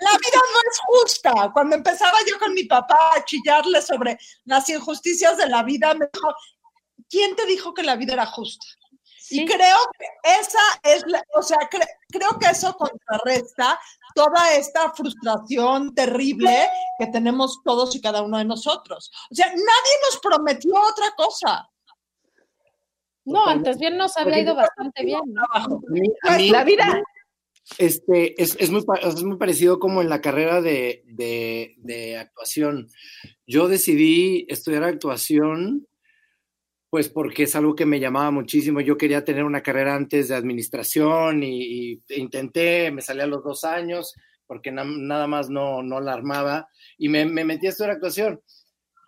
[0.00, 1.50] la vida no es justa.
[1.52, 6.08] Cuando empezaba yo con mi papá a chillarle sobre las injusticias de la vida, me
[6.12, 6.28] dijo,
[7.10, 8.66] ¿quién te dijo que la vida era justa?
[9.26, 9.40] Sí.
[9.40, 10.04] Y creo que
[10.38, 13.80] esa es, la, o sea, cre, creo que eso contrarresta
[14.14, 19.10] toda esta frustración terrible que tenemos todos y cada uno de nosotros.
[19.30, 21.70] O sea, nadie nos prometió otra cosa.
[23.24, 25.22] No, antes bien nos había ido bastante bien.
[26.52, 27.02] la vida.
[27.78, 32.90] Este, es, es, muy, es muy parecido como en la carrera de, de, de actuación.
[33.46, 35.88] Yo decidí estudiar actuación
[36.94, 38.80] pues porque es algo que me llamaba muchísimo.
[38.80, 43.64] Yo quería tener una carrera antes de administración y, intenté, me salí a los dos
[43.64, 44.14] años
[44.46, 48.40] porque na, nada más no, no la armaba y me, me metí a estudiar actuación.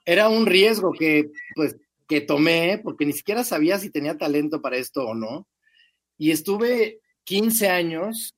[0.05, 1.77] Era un riesgo que, pues,
[2.09, 5.47] que tomé porque ni siquiera sabía si tenía talento para esto o no.
[6.19, 8.36] Y estuve 15 años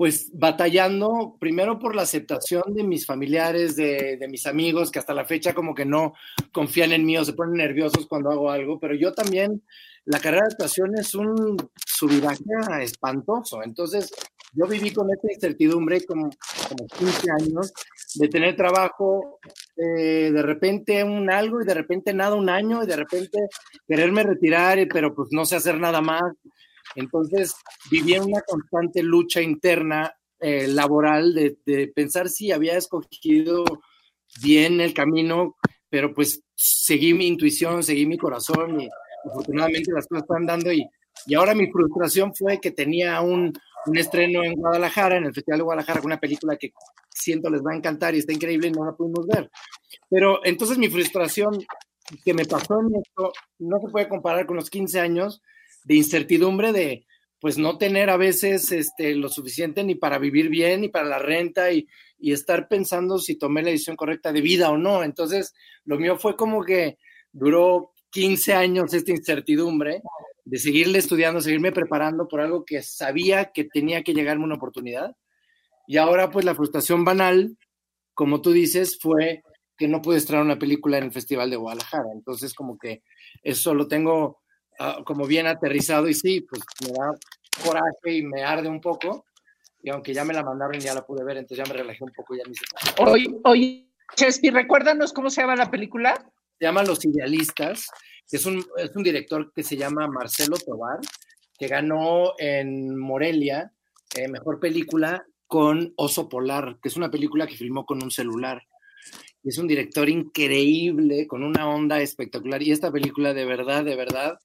[0.00, 5.12] pues batallando primero por la aceptación de mis familiares, de, de, mis amigos, que hasta
[5.12, 6.14] la fecha como que no
[6.52, 9.62] confían en mí o se ponen nerviosos cuando hago algo, pero yo también,
[10.06, 11.54] la carrera de actuación es un
[11.86, 12.42] subidaje
[12.80, 14.10] espantoso, entonces
[14.54, 16.30] yo viví con esta incertidumbre como,
[16.66, 17.70] como 15 años
[18.14, 19.38] de tener trabajo,
[19.76, 23.38] eh, de repente un algo y de repente nada un año y de repente
[23.86, 26.22] quererme retirar, pero pues no sé hacer nada más
[26.94, 27.54] entonces
[27.90, 33.64] vivía una constante lucha interna eh, laboral de, pensar si había escogido
[34.42, 35.56] bien el camino,
[35.88, 38.88] pero pues seguí mi intuición, seguí mi corazón y
[39.28, 40.86] afortunadamente las cosas están dando y,
[41.26, 43.52] y ahora mi frustración fue que tenía un,
[43.86, 46.72] un estreno en Guadalajara, en el Festival de Guadalajara, con una película que
[47.08, 49.50] siento les va a encantar y está increíble y no la pudimos ver.
[50.08, 51.58] Pero entonces mi frustración
[52.24, 55.42] que me pasó en esto no se puede comparar con los 15 años
[55.84, 57.06] de incertidumbre de
[57.40, 61.18] pues no tener a veces este, lo suficiente ni para vivir bien, ni para la
[61.18, 61.88] renta y,
[62.18, 65.02] y estar pensando si tomé la decisión correcta de vida o no.
[65.02, 66.98] Entonces, lo mío fue como que
[67.32, 70.02] duró 15 años esta incertidumbre
[70.44, 75.16] de seguirle estudiando, seguirme preparando por algo que sabía que tenía que llegarme una oportunidad.
[75.86, 77.56] Y ahora pues la frustración banal,
[78.14, 79.42] como tú dices, fue
[79.76, 82.08] que no pude estrenar una película en el Festival de Guadalajara.
[82.12, 83.02] Entonces como que
[83.42, 84.39] eso lo tengo
[84.80, 87.12] ah, como bien aterrizado y sí, pues me da
[87.64, 89.26] coraje y me arde un poco.
[89.82, 92.02] Y aunque ya me la mandaron y ya la pude ver, entonces ya me relajé
[92.04, 92.64] un poco, ya ni sé.
[92.98, 96.14] Oye, oye, Chespi, recuérdanos cómo se llama la película.
[96.58, 97.86] Se llama Los Idealistas,
[98.28, 100.98] que es un, es un director que se llama Marcelo Tobar,
[101.58, 103.72] que ganó en Morelia
[104.16, 108.62] eh, Mejor Película con Oso Polar, que es una película que filmó con un celular.
[109.42, 112.62] Es un director increíble, con una onda espectacular.
[112.62, 114.38] Y esta película, de verdad, de verdad,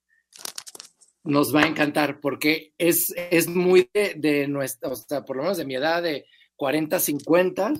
[1.26, 5.42] nos va a encantar porque es, es muy de, de nuestra, o sea, por lo
[5.42, 7.74] menos de mi edad, de 40, 50,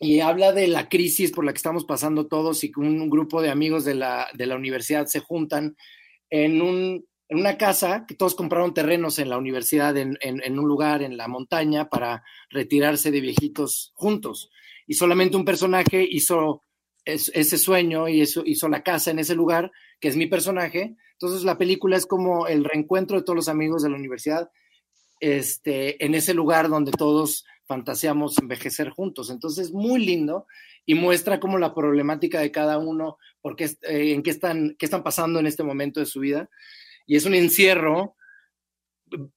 [0.00, 3.40] y habla de la crisis por la que estamos pasando todos y que un grupo
[3.40, 5.76] de amigos de la, de la universidad se juntan
[6.30, 10.66] en, un, en, una casa, que todos compraron terrenos en la universidad, en, en, un
[10.66, 14.50] lugar en la montaña, para retirarse de viejitos juntos.
[14.86, 16.62] Y solamente un personaje hizo
[17.04, 20.96] es, ese sueño y eso, hizo la casa en ese lugar, que es mi personaje.
[21.18, 24.50] Entonces la película es como el reencuentro de todos los amigos de la universidad
[25.20, 29.30] este, en ese lugar donde todos fantaseamos envejecer juntos.
[29.30, 30.46] Entonces, muy lindo
[30.84, 35.02] y muestra como la problemática de cada uno, porque eh, en qué están, qué están
[35.02, 36.50] pasando en este momento de su vida.
[37.06, 38.16] Y es un encierro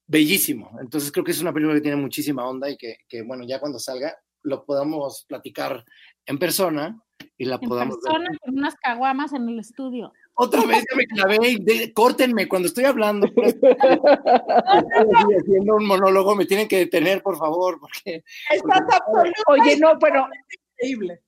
[0.06, 0.76] bellísimo.
[0.80, 3.60] Entonces, creo que es una película que tiene muchísima onda y que, que bueno, ya
[3.60, 5.84] cuando salga lo podamos platicar
[6.26, 7.02] en persona
[7.36, 8.38] y la En podamos persona, ver.
[8.40, 10.12] con unas caguamas en el estudio.
[10.40, 13.26] Otra vez ya me clavé y de- córtenme cuando estoy hablando.
[13.26, 13.66] Estoy
[15.42, 20.28] haciendo un monólogo, me tienen que detener, por favor, porque Estás absolutamente Oye, no, pero,
[20.76, 21.22] increíble.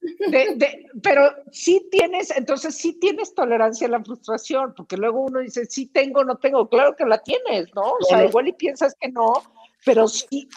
[0.00, 5.40] de- de- pero sí tienes, entonces sí tienes tolerancia a la frustración, porque luego uno
[5.40, 7.82] dice, sí tengo, no tengo, claro que la tienes, ¿no?
[7.82, 9.32] O sea, igual y piensas que no,
[9.84, 10.48] pero sí,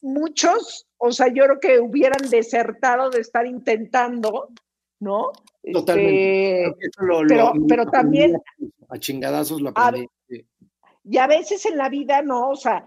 [0.00, 4.48] muchos, o sea, yo creo que hubieran desertado de estar intentando,
[5.00, 5.32] ¿no?
[5.72, 6.64] Totalmente.
[6.66, 8.36] Este, lo- pero- lo- pero lo también-
[8.88, 10.08] a chingadazos lo A aprendí.
[10.28, 10.44] sí.
[11.04, 12.50] Y a veces en la vida, ¿no?
[12.50, 12.86] O sea,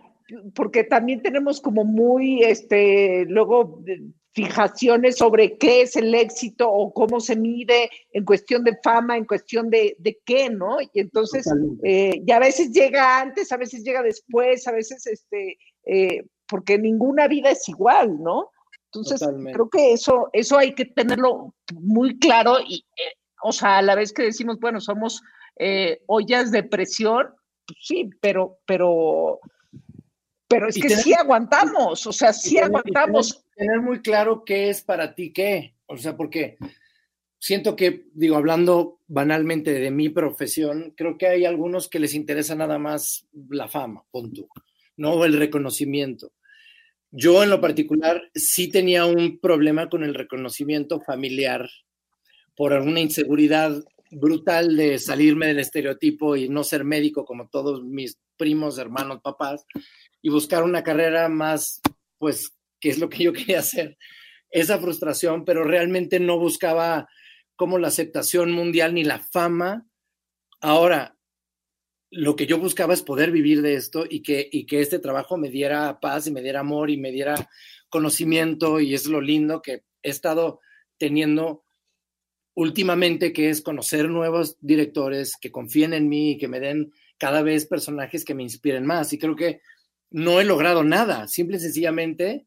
[0.56, 4.02] porque también tenemos como muy, este, luego de-
[4.36, 9.26] fijaciones sobre qué es el éxito o cómo se mide en cuestión de fama, en
[9.26, 10.82] cuestión de, de qué, ¿no?
[10.82, 11.46] Y entonces,
[11.84, 16.80] eh, y a veces llega antes, a veces llega después, a veces, este, eh, porque
[16.80, 18.50] ninguna vida es igual, ¿no?
[18.94, 19.54] Entonces, Totalmente.
[19.54, 23.96] creo que eso, eso hay que tenerlo muy claro y, eh, o sea, a la
[23.96, 25.22] vez que decimos, bueno, somos
[25.58, 27.28] eh, ollas de presión,
[27.66, 29.40] pues sí, pero, pero,
[30.48, 33.44] pero es que tener- sí aguantamos, o sea, sí tener- aguantamos.
[33.56, 35.76] Tener muy claro qué es para ti qué.
[35.88, 36.58] O sea, porque
[37.40, 42.56] siento que, digo, hablando banalmente de mi profesión, creo que hay algunos que les interesa
[42.56, 44.48] nada más la fama, punto,
[44.98, 46.32] no el reconocimiento.
[47.16, 51.70] Yo en lo particular sí tenía un problema con el reconocimiento familiar
[52.56, 58.18] por alguna inseguridad brutal de salirme del estereotipo y no ser médico como todos mis
[58.36, 59.64] primos, hermanos, papás,
[60.24, 61.82] y buscar una carrera más,
[62.18, 63.96] pues, que es lo que yo quería hacer.
[64.50, 67.08] Esa frustración, pero realmente no buscaba
[67.56, 69.86] como la aceptación mundial ni la fama.
[70.62, 71.13] Ahora,
[72.16, 75.36] lo que yo buscaba es poder vivir de esto y que, y que este trabajo
[75.36, 77.50] me diera paz y me diera amor y me diera
[77.90, 80.60] conocimiento y es lo lindo que he estado
[80.98, 81.64] teniendo
[82.56, 87.42] últimamente, que es conocer nuevos directores que confíen en mí y que me den cada
[87.42, 89.12] vez personajes que me inspiren más.
[89.12, 89.62] Y creo que
[90.12, 92.46] no he logrado nada, simple y sencillamente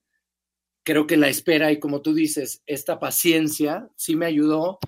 [0.86, 4.78] creo que la espera y como tú dices, esta paciencia sí me ayudó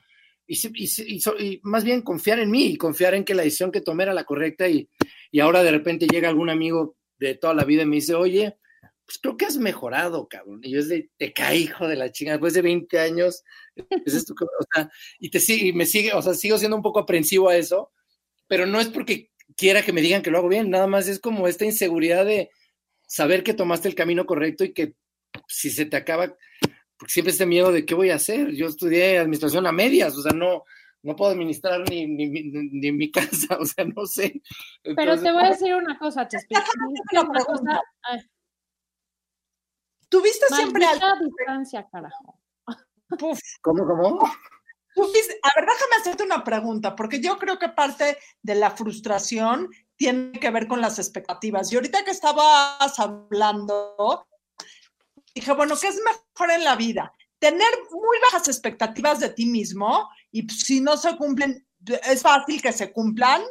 [0.48, 3.82] y, y y más bien confiar en mí y confiar en que la decisión que
[3.82, 4.88] tomé era la correcta y,
[5.30, 8.56] y ahora de repente llega algún amigo de toda la vida y me dice, oye,
[9.04, 10.60] pues creo que has mejorado, cabrón.
[10.62, 13.42] Y yo es de, te cae, hijo de la chingada, después de 20 años,
[14.06, 17.00] es esto o sea, y te y me sigue, o sea, sigo siendo un poco
[17.00, 17.92] aprensivo a eso,
[18.46, 21.20] pero no es porque quiera que me digan que lo hago bien, nada más es
[21.20, 22.50] como esta inseguridad de
[23.06, 24.94] saber que tomaste el camino correcto y que
[25.46, 26.36] si se te acaba,
[26.98, 28.50] porque siempre este miedo de qué voy a hacer.
[28.52, 30.64] Yo estudié administración a medias, o sea, no,
[31.02, 33.10] no puedo administrar ni, ni, ni, ni mi
[33.46, 34.42] casa, o sea, no sé.
[34.82, 36.54] Pero te voy a decir una cosa, Chespi.
[36.54, 37.82] Déjame dijiste hacerte una una cosa- pregunta.
[38.02, 38.18] ay,
[40.08, 40.98] Tuviste siempre al...
[40.98, 42.40] maldita distancia, carajo.
[43.62, 44.30] ¿Cómo, cómo?
[44.94, 49.68] tuviste- A ver, déjame hacerte una pregunta, porque yo creo que parte de la frustración
[49.96, 51.70] tiene que ver con las expectativas.
[51.72, 54.26] Y ahorita que estabas hablando,
[55.34, 57.12] dije, bueno, ¿qué es mejor en la vida?
[57.38, 61.66] Tener muy bajas expectativas de ti mismo y pues, si no se cumplen,
[62.04, 63.42] es fácil que se cumplan,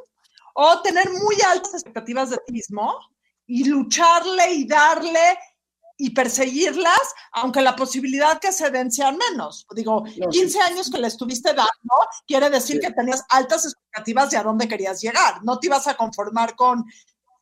[0.60, 2.98] o tener muy altas expectativas de ti mismo
[3.46, 5.38] y lucharle y darle
[5.98, 7.00] y perseguirlas,
[7.32, 9.66] aunque la posibilidad que se den sean menos.
[9.76, 11.96] Digo, 15 años que le estuviste dando,
[12.28, 15.44] quiere decir que tenías altas expectativas de a dónde querías llegar.
[15.44, 16.86] No te ibas a conformar con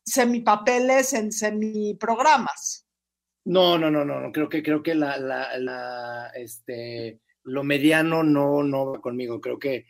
[0.04, 2.85] semipapeles en semiprogramas.
[3.46, 4.32] No, no, no, no.
[4.32, 9.40] Creo que, creo que la, la, este, lo mediano no, no va conmigo.
[9.40, 9.86] Creo que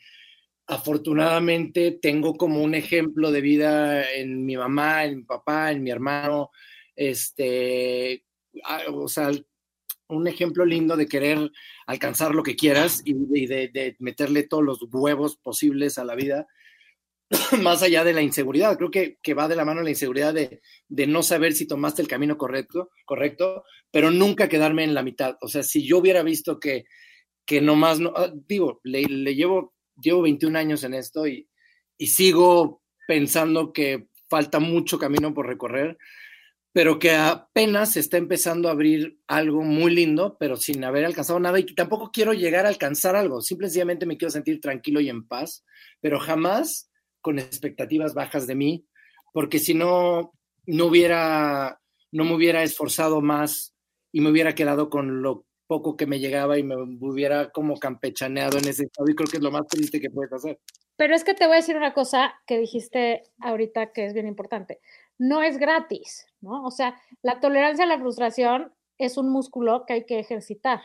[0.66, 5.90] afortunadamente tengo como un ejemplo de vida en mi mamá, en mi papá, en mi
[5.90, 6.51] hermano,
[6.95, 8.27] este,
[8.92, 9.31] o sea,
[10.09, 11.51] un ejemplo lindo de querer
[11.87, 13.14] alcanzar lo que quieras y
[13.47, 16.47] de, meterle todos los huevos posibles a la vida,
[17.62, 18.77] más allá de la inseguridad.
[18.77, 22.09] Creo que, que va de la mano la inseguridad de, no saber si tomaste el
[22.09, 25.37] camino correcto, correcto, pero nunca quedarme en la mitad.
[25.41, 26.85] O sea, si yo hubiera visto que,
[27.45, 31.49] que nomás, no, ah, digo, le, le, llevo, llevo 21 años en esto y,
[31.99, 35.97] y sigo pensando que falta mucho camino por recorrer
[36.77, 41.41] pero que apenas se está empezando a abrir algo muy lindo, pero sin haber alcanzado
[41.41, 45.27] nada y tampoco quiero llegar a alcanzar algo, simplemente me quiero sentir tranquilo y en
[45.27, 45.65] paz,
[46.03, 46.91] pero jamás
[47.27, 48.87] con expectativas bajas de mí,
[49.33, 50.33] porque si no,
[50.65, 51.81] no hubiera,
[52.12, 53.75] no me hubiera esforzado más
[54.12, 58.59] y me hubiera quedado con lo poco que me llegaba y me hubiera como campechaneado
[58.59, 60.61] en ese estado y creo que es lo más triste que puedes hacer.
[60.97, 64.29] Pero es que te voy a decir una cosa que dijiste ahorita que es bien
[64.29, 64.79] importante
[65.19, 66.65] no es gratis, ¿no?
[66.65, 70.83] O sea, la tolerancia a la frustración es un músculo que hay que ejercitar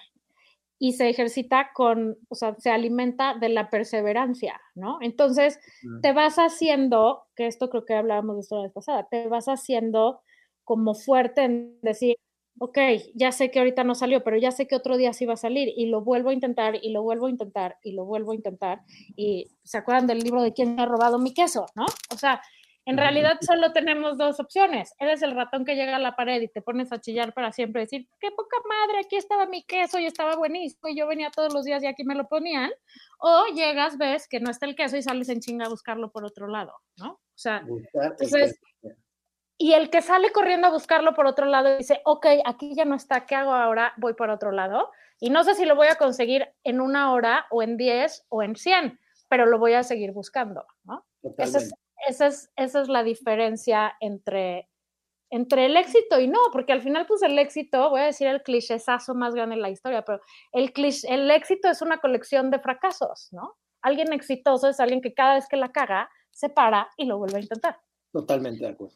[0.84, 4.98] y se ejercita con, o sea, se alimenta de la perseverancia, ¿no?
[5.02, 5.60] Entonces,
[6.02, 9.46] te vas haciendo, que esto creo que hablábamos de esto la vez pasada, te vas
[9.46, 10.22] haciendo
[10.63, 12.15] como fuerte en decir,
[12.58, 12.80] ok,
[13.13, 15.38] ya sé que ahorita no salió, pero ya sé que otro día sí va a
[15.38, 18.36] salir y lo vuelvo a intentar y lo vuelvo a intentar y lo vuelvo a
[18.36, 18.82] intentar.
[19.15, 21.86] Y se acuerdan del libro de quién me ha robado mi queso, ¿no?
[22.12, 22.41] O sea,
[22.86, 24.94] en realidad solo tenemos dos opciones.
[25.00, 27.82] Eres el ratón que llega a la pared y te pones a chillar para siempre,
[27.82, 31.54] decir, qué poca madre, aquí estaba mi queso y estaba buenísimo y yo venía todos
[31.54, 32.72] los días y aquí me lo ponían.
[33.20, 36.26] O llegas, ves que no está el queso y sales en chinga a buscarlo por
[36.26, 37.12] otro lado, ¿no?
[37.13, 37.63] O sea,
[37.94, 38.60] entonces,
[39.58, 42.96] y el que sale corriendo a buscarlo por otro lado dice, ok, aquí ya no
[42.96, 43.94] está, ¿qué hago ahora?
[43.98, 44.89] Voy por otro lado.
[45.20, 48.41] Y no sé si lo voy a conseguir en una hora o en diez o
[48.41, 51.06] en cien, pero lo voy a seguir buscando, ¿no?
[51.38, 51.72] es,
[52.07, 54.69] esa es, esa es la diferencia entre,
[55.29, 58.43] entre el éxito y no, porque al final, pues el éxito, voy a decir el
[58.43, 60.73] clichésazo más grande en la historia, pero el,
[61.09, 63.57] el éxito es una colección de fracasos, ¿no?
[63.81, 67.37] Alguien exitoso es alguien que cada vez que la caga, se para y lo vuelve
[67.37, 67.79] a intentar.
[68.11, 68.95] Totalmente de acuerdo.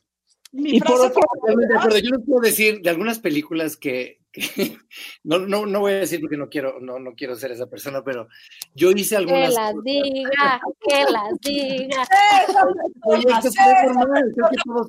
[0.58, 1.22] Y por otro,
[1.70, 4.20] lado, yo no puedo decir de algunas películas que,
[5.24, 8.04] no, no, no voy a decir porque no quiero, no, no quiero ser esa persona,
[8.04, 8.28] pero
[8.74, 9.50] yo hice algunas.
[9.50, 12.08] Que las diga, que las diga.
[13.04, 14.88] Oye, esto es normal, creo que todos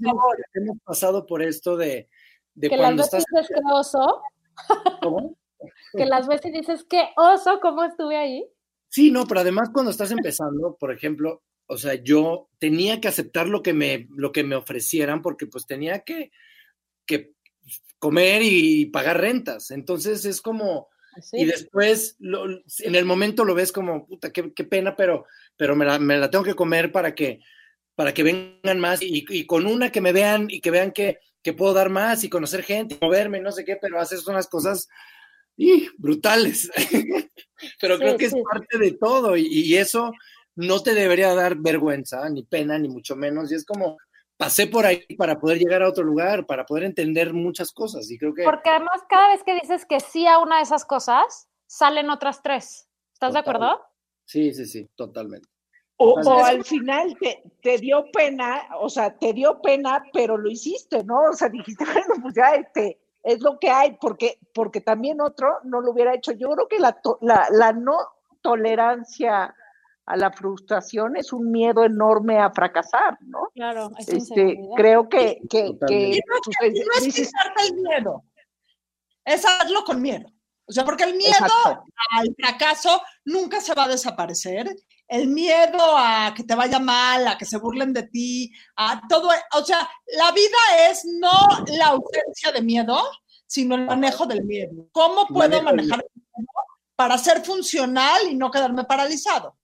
[0.54, 2.08] hemos, pasado por esto de,
[2.54, 3.48] de que cuando las veces estás.
[3.48, 4.22] Dices que oso.
[5.02, 5.36] ¿Cómo?
[5.92, 8.46] que las veces dices que oso, ¿cómo estuve ahí?
[8.88, 13.48] Sí, no, pero además cuando estás empezando, por ejemplo, o sea, yo tenía que aceptar
[13.48, 16.30] lo que me, lo que me ofrecieran porque pues tenía que,
[17.04, 17.32] que
[17.98, 19.70] comer y pagar rentas.
[19.70, 20.88] Entonces es como,
[21.32, 25.26] y después en el momento lo ves como, puta, qué, pena, pero,
[25.56, 27.40] pero me, la, tengo que comer para que,
[27.94, 31.52] para que vengan más y, con una que me vean y que vean que, que
[31.52, 34.88] puedo dar más y conocer gente, moverme, no sé qué, pero haces unas cosas
[35.56, 36.70] y, brutales.
[37.80, 40.12] pero creo que es parte de todo y, y eso
[40.56, 43.52] no te debería dar vergüenza, ni pena, ni mucho menos.
[43.52, 43.98] Y es como,
[44.36, 48.10] pasé por ahí para poder llegar a otro lugar, para poder entender muchas cosas.
[48.10, 48.42] Y creo que.
[48.42, 52.42] Porque además, cada vez que dices que sí a una de esas cosas, salen otras
[52.42, 52.88] tres.
[53.12, 53.80] ¿Estás de acuerdo?
[54.24, 55.48] Sí, sí, sí, totalmente.
[55.98, 61.02] O, al final te, te, dio pena, o sea, te dio pena, pero lo hiciste,
[61.04, 61.22] ¿no?
[61.30, 65.60] O sea, dijiste, bueno, pues ya este, es lo que hay, porque, porque también otro
[65.64, 66.32] no lo hubiera hecho.
[66.32, 67.96] Yo creo que la, la, la no
[68.42, 69.54] tolerancia
[70.06, 73.50] a la frustración es un miedo enorme a fracasar, ¿no?
[73.54, 76.36] Claro, es este, creo que, que, que no,
[76.96, 77.32] es, es
[77.68, 78.24] el miedo,
[79.24, 80.30] es hacerlo con miedo.
[80.68, 81.84] O sea, porque el miedo
[82.16, 84.74] al fracaso nunca se va a desaparecer.
[85.06, 89.30] El miedo a que te vaya mal, a que se burlen de ti, a todo.
[89.54, 89.88] O sea,
[90.18, 90.58] la vida
[90.90, 91.30] es no
[91.78, 93.00] la ausencia de miedo,
[93.46, 94.88] sino el manejo del miedo.
[94.90, 96.48] ¿Cómo puedo manejar el miedo
[96.96, 99.56] para ser funcional y no quedarme paralizado?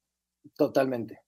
[0.56, 1.20] Totalmente.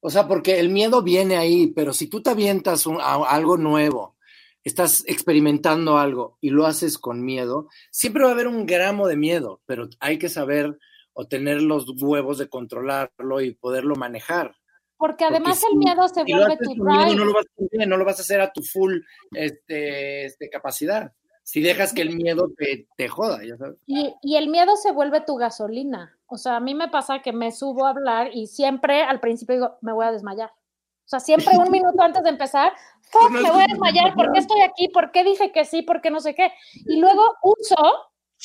[0.00, 4.16] O sea, porque el miedo viene ahí, pero si tú te avientas a algo nuevo,
[4.64, 9.16] estás experimentando algo y lo haces con miedo, siempre va a haber un gramo de
[9.16, 10.76] miedo, pero hay que saber
[11.12, 14.56] o tener los huevos de controlarlo y poderlo manejar.
[14.96, 17.88] Porque además Porque el miedo se si vuelve tu miedo, no lo vas a hacer,
[17.88, 19.00] no lo vas a hacer a tu full
[19.32, 21.12] este, este, capacidad.
[21.42, 23.78] Si dejas que el miedo te, te joda, ya sabes.
[23.86, 26.16] Y, y el miedo se vuelve tu gasolina.
[26.32, 29.54] O sea, a mí me pasa que me subo a hablar y siempre al principio
[29.54, 30.48] digo, me voy a desmayar.
[30.48, 32.72] O sea, siempre un minuto antes de empezar,
[33.02, 34.88] fuck, No me voy a desmayar, ¿por qué estoy aquí?
[34.88, 35.82] ¿Por qué dije que sí?
[35.82, 36.50] ¿Por qué no sé qué?
[36.86, 37.76] Y luego uso,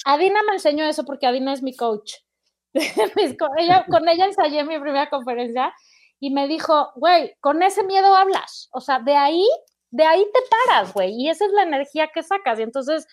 [0.03, 2.15] Adina me enseñó eso porque Adina es mi coach.
[2.73, 5.73] Ella, con ella ensayé mi primera conferencia
[6.19, 8.67] y me dijo, güey, con ese miedo hablas.
[8.73, 9.47] O sea, de ahí,
[9.91, 11.13] de ahí te paras, güey.
[11.13, 12.59] Y esa es la energía que sacas.
[12.59, 13.07] Y entonces,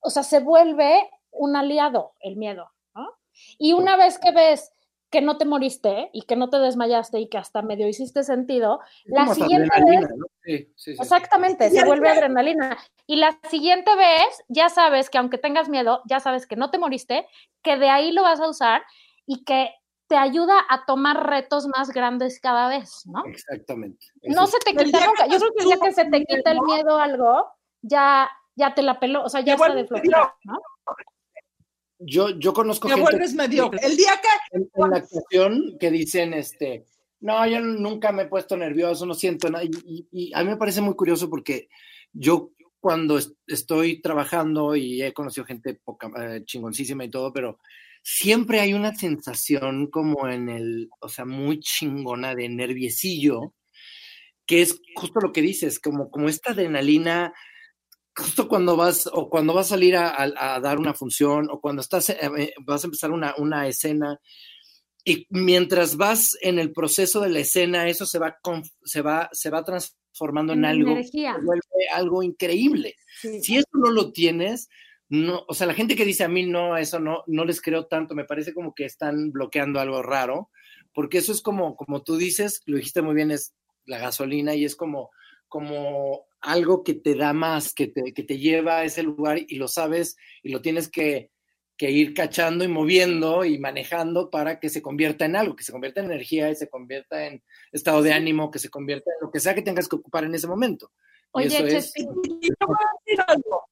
[0.00, 2.68] o sea, se vuelve un aliado el miedo.
[3.58, 4.72] Y una vez que ves
[5.10, 8.80] que no te moriste y que no te desmayaste y que hasta medio hiciste sentido,
[9.06, 10.26] la siguiente adrenalina, vez, ¿no?
[10.44, 11.02] Sí, sí, sí.
[11.02, 12.78] exactamente, se el vuelve adrenalina.
[13.06, 16.78] Y la siguiente vez, ya sabes que aunque tengas miedo, ya sabes que no te
[16.78, 17.26] moriste,
[17.62, 18.82] que de ahí lo vas a usar
[19.26, 19.74] y que
[20.06, 23.24] te ayuda a tomar retos más grandes cada vez, ¿no?
[23.26, 24.06] Exactamente.
[24.22, 25.26] No se te quita nunca.
[25.26, 27.46] Yo creo que el día estuvo que se te quita el miedo- a algo,
[27.82, 30.60] ya, ya te la peló, o sea, ya está de flojera, ¿no?
[32.00, 33.78] Yo, yo conozco Te gente vuelves mediocre.
[33.82, 36.86] El día que en, en la actuación que dicen, este,
[37.20, 39.64] no, yo nunca me he puesto nervioso, no siento nada.
[39.64, 41.68] Y, y- y a mí me parece muy curioso porque
[42.12, 47.58] yo cuando es- estoy trabajando y he conocido gente poca, eh, chingoncísima y todo, pero
[48.02, 53.54] siempre hay una sensación como en el, o sea, muy chingona de nerviecillo,
[54.46, 57.34] que es justo lo que dices, como, como esta adrenalina
[58.20, 61.60] justo cuando vas o cuando vas a salir a, a- a dar una función o
[61.60, 64.20] cuando estás eh, eh, vas a empezar una, una escena
[65.04, 68.36] y mientras vas en el proceso de la escena eso se va
[68.84, 71.34] se va se va transformando en, En algo energía.
[71.38, 73.42] se vuelve algo increíble Sí.
[73.42, 74.68] si eso no lo tienes
[75.08, 77.86] no o sea la gente que dice a mí no eso no no les creo
[77.86, 80.50] tanto me parece como que están bloqueando algo raro
[80.94, 83.54] porque eso es como como tú dices lo dijiste muy bien es
[83.86, 85.10] la gasolina y es como
[85.48, 89.56] como algo que te da más, que te, que te lleva a ese lugar y
[89.56, 91.30] lo sabes y lo tienes que,
[91.80, 95.72] que ir cachando y moviendo y manejando para que se convierta en algo, que se
[95.72, 99.30] convierta en energía y se convierta en estado de ánimo, que se convierta en lo
[99.30, 100.92] que sea que tengas que ocupar en ese momento.
[101.34, 102.02] Y Oye, eso es, Chespi,
[102.42, 103.64] Y te voy a decir algo.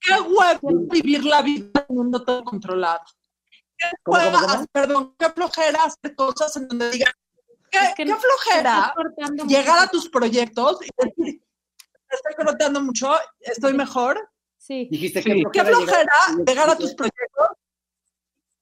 [0.00, 3.02] Qué huevo vivir la vida teniendo todo controlado.
[3.76, 4.66] Qué ¿Cómo, cómo, cómo?
[4.70, 7.12] perdón, qué flojera hacer cosas en donde digan,
[7.70, 8.94] qué, Es que qué no- flojera
[9.46, 9.84] llegar mucho.
[9.84, 11.42] a tus proyectos y decir,
[12.08, 14.28] "Me estoy cortando mucho, estoy mejor.
[14.58, 14.88] Sí.
[14.90, 15.30] dijiste Sí.
[15.30, 17.48] que Qué flojera llegar- llegar a tus proyectos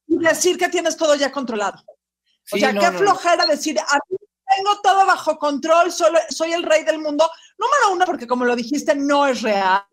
[0.07, 1.83] y decir que tienes todo ya controlado.
[1.89, 1.95] O
[2.45, 2.99] Sí, sea, no, qué no, no.
[3.01, 4.17] flojera decir, a mí
[4.57, 7.29] tengo todo bajo control, solo, soy el rey del mundo.
[7.59, 9.85] Número uno, porque como lo dijiste, no es real.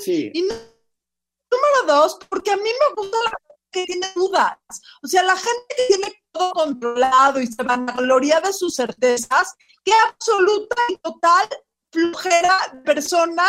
[0.00, 4.56] Sí, Y número dos, porque a mí me gusta la gente que tiene dudas.
[5.02, 9.54] O sea, la gente que tiene todo controlado y se vanagloria de sus certezas,
[9.84, 11.48] qué absoluta y total
[11.90, 13.44] flojera persona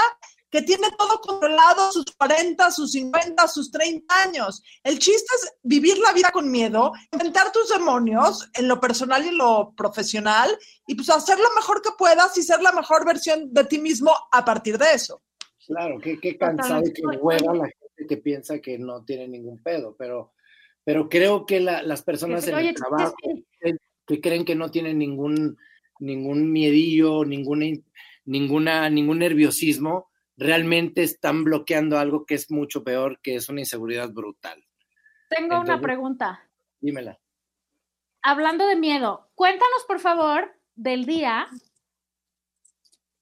[0.55, 4.63] que tiene todo controlado, sus 40, sus 50, sus 30 años.
[4.83, 9.29] El chiste es vivir la vida con miedo, enfrentar tus demonios en lo personal y
[9.29, 10.57] en lo profesional,
[10.87, 14.13] y pues hacer lo mejor que puedas y ser la mejor versión de ti mismo
[14.31, 15.21] a partir de eso.
[15.67, 19.61] Claro, qué, qué cansado y qué hueva la gente que piensa que no tiene ningún
[19.61, 20.34] pedo, pero,
[20.85, 23.15] pero creo que la- las personas en Oye, el trabajo
[23.59, 23.75] que,
[24.07, 25.57] que creen que no tienen ningún,
[25.99, 27.85] ningún miedillo, ninguna, in-
[28.23, 34.09] ninguna, ningún nerviosismo, realmente están bloqueando algo que es mucho peor, que es una inseguridad
[34.11, 34.63] brutal.
[35.29, 36.47] tengo una pregunta.
[36.79, 37.19] Dímela.
[38.21, 41.47] Hablando de miedo, cuéntanos por favor del día,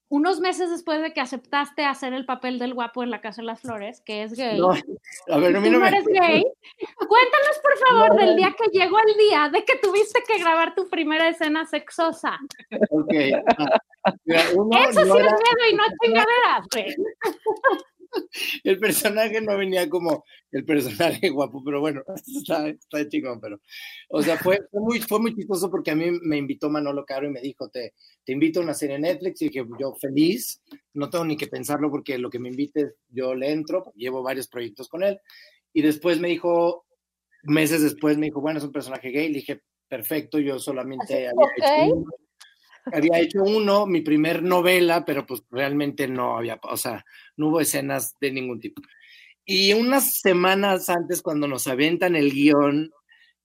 [0.08, 3.46] unos meses después de que aceptaste hacer el papel del guapo en la Casa de
[3.46, 4.58] las Flores, que es gay.
[4.60, 5.88] No, a ver, mí Tú no no me...
[5.88, 6.44] eres gay.
[6.98, 10.88] Cuéntanos, por favor, del día que llegó el día de que tuviste que grabar tu
[10.88, 12.38] primera escena sexosa.
[12.90, 13.12] Ok,
[13.58, 14.42] ah, mira,
[14.88, 16.94] Eso no sí era- es miedo y no chingaderas, güey.
[18.64, 22.02] el personaje no venía como el personaje guapo, pero bueno,
[22.38, 23.60] está, está chingón, pero,
[24.08, 27.26] o sea, fue, fue, muy, fue muy chistoso porque a mí me invitó Manolo Caro
[27.26, 27.94] y me dijo, te,
[28.24, 30.62] te invito a una serie Netflix, y dije, yo feliz,
[30.94, 34.48] no tengo ni que pensarlo porque lo que me invites, yo le entro, llevo varios
[34.48, 35.18] proyectos con él,
[35.72, 36.86] y después me dijo,
[37.42, 41.32] meses después me dijo, bueno, es un personaje gay, le dije, perfecto, yo solamente había,
[41.32, 41.50] ok.
[41.56, 42.23] hecho
[42.92, 47.04] había hecho uno, mi primer novela, pero pues realmente no había, o sea,
[47.36, 48.82] no hubo escenas de ningún tipo.
[49.44, 52.90] Y unas semanas antes, cuando nos aventan el guion,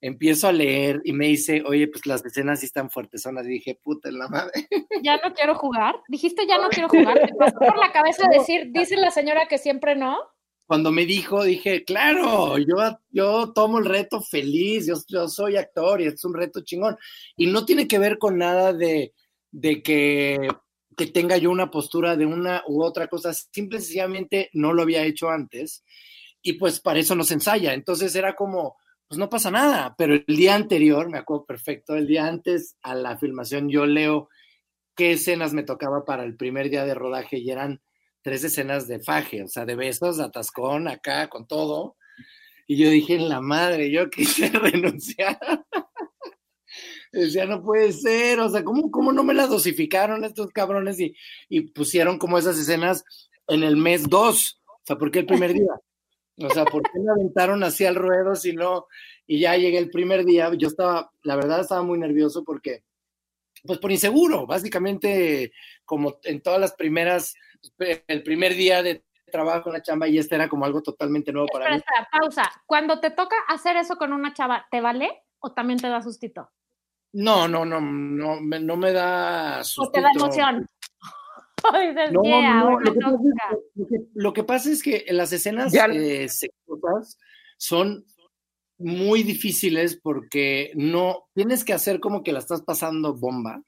[0.02, 3.80] empiezo a leer y me dice, oye, pues las escenas sí están fuertes, y dije,
[3.82, 4.68] puta en la madre.
[5.02, 5.96] Ya no quiero jugar.
[6.10, 7.20] Dijiste ya no quiero jugar.
[7.20, 10.18] ¿Te pasó por la cabeza decir, dice la señora que siempre no?
[10.70, 12.76] cuando me dijo, dije, claro, yo,
[13.10, 16.96] yo tomo el reto feliz, yo, yo soy actor y es un reto chingón.
[17.36, 19.16] Y no tiene que ver con nada de,
[19.52, 20.48] de que,
[20.96, 25.04] que tenga yo una postura de una u otra cosa, simple sencillamente no lo había
[25.04, 25.84] hecho antes
[26.42, 27.74] y pues para eso nos ensaya.
[27.74, 28.78] Entonces era como,
[29.08, 32.96] pues no pasa nada, pero el día anterior, me acuerdo perfecto, el día antes a
[32.96, 34.30] la filmación yo leo
[34.96, 37.82] qué escenas me tocaba para el primer día de rodaje y eran
[38.22, 41.96] tres escenas de faje, o sea, de besos, atascón, acá, con todo.
[42.68, 45.40] Y yo dije, la madre, yo quise renunciar.
[47.12, 51.16] Decía, no puede ser, o sea, ¿cómo, cómo no me las dosificaron estos cabrones y,
[51.48, 53.04] y pusieron como esas escenas
[53.48, 54.62] en el mes dos?
[54.68, 55.74] O sea, ¿por qué el primer día?
[56.42, 58.88] O sea, ¿por qué me aventaron así al ruedo si no?
[59.28, 62.84] Y ya llegué el primer día, yo estaba, la verdad estaba muy nervioso porque,
[63.64, 65.52] pues por inseguro, básicamente
[65.86, 67.36] como en todas las primeras,
[68.08, 71.48] el primer día de trabajo en la chamba y este era como algo totalmente nuevo
[71.52, 71.82] para Espera, mí.
[71.82, 72.52] espera, pausa.
[72.66, 76.50] Cuando te toca hacer eso con una chava, ¿te vale o también te da sustito?
[77.14, 80.68] No, no, no, no, me, no me da ¿O te da emoción?
[82.12, 83.50] No, "Yeah, no, Lo que, pasa es, toca".
[83.50, 87.18] que- lo que- lo que pasa es que las escenas eh, sexosas
[87.58, 88.06] son
[88.78, 93.62] muy difíciles porque no tienes que hacer como que la estás pasando bomba,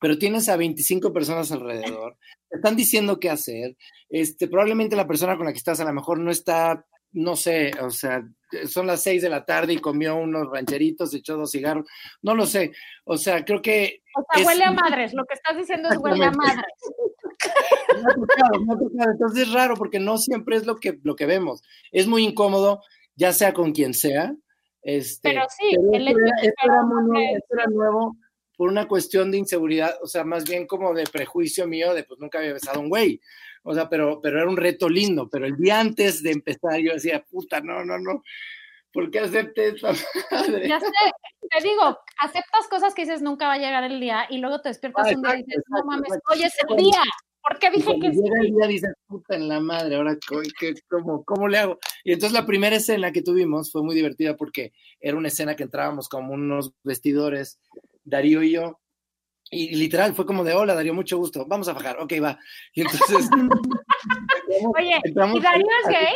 [0.00, 2.16] pero tienes a 25 personas alrededor,
[2.48, 3.76] te están diciendo qué hacer.
[4.08, 7.72] Este, probablemente la persona con la que estás a lo mejor no está, no sé,
[7.80, 8.22] o sea,
[8.66, 11.86] son las 6 de la tarde y comió unos rancheritos, echó dos cigarros,
[12.22, 12.72] no lo sé.
[13.04, 15.12] O sea, creo que O sea, es- huele a madres.
[15.14, 16.64] Lo que estás diciendo es huele a madres.
[17.94, 19.10] Me ha tocado, me ha tocado.
[19.12, 21.62] Entonces es raro porque no siempre es lo que, lo que vemos.
[21.90, 22.82] Es muy incómodo,
[23.16, 24.34] ya sea con quien sea.
[24.82, 28.16] Este, Pero sí, pero el esto era, esto era muy nuevo, esto era nuevo
[28.56, 32.20] por una cuestión de inseguridad, o sea, más bien como de prejuicio mío de pues
[32.20, 33.20] nunca había besado a un güey.
[33.62, 35.28] O sea, pero, pero era un reto lindo.
[35.30, 38.22] Pero el día antes de empezar yo decía, puta, no, no, no.
[38.92, 39.92] ¿Por qué acepté esta
[40.30, 40.68] madre?
[40.68, 40.86] Ya sé,
[41.48, 44.68] te digo, aceptas cosas que dices nunca va a llegar el día y luego te
[44.68, 46.32] despiertas Ah, un día y exacto, dices, no mames, exacto.
[46.32, 47.02] hoy es el día.
[47.48, 48.20] ¿Por qué dije que sí?
[48.22, 51.78] llega el día dices, puta en la madre, ahora ¿qué, qué- cómo, cómo le hago?
[52.04, 55.62] Y entonces la primera escena que tuvimos fue muy divertida porque era una escena que
[55.64, 57.58] entrábamos como unos vestidores,
[58.04, 58.78] Darío y yo,
[59.52, 62.38] y literal fue como de, hola Darío, mucho gusto, vamos a bajar, ok, va.
[62.72, 63.28] Y entonces...
[64.78, 66.14] Oye, entramos ¿y Darío es gay?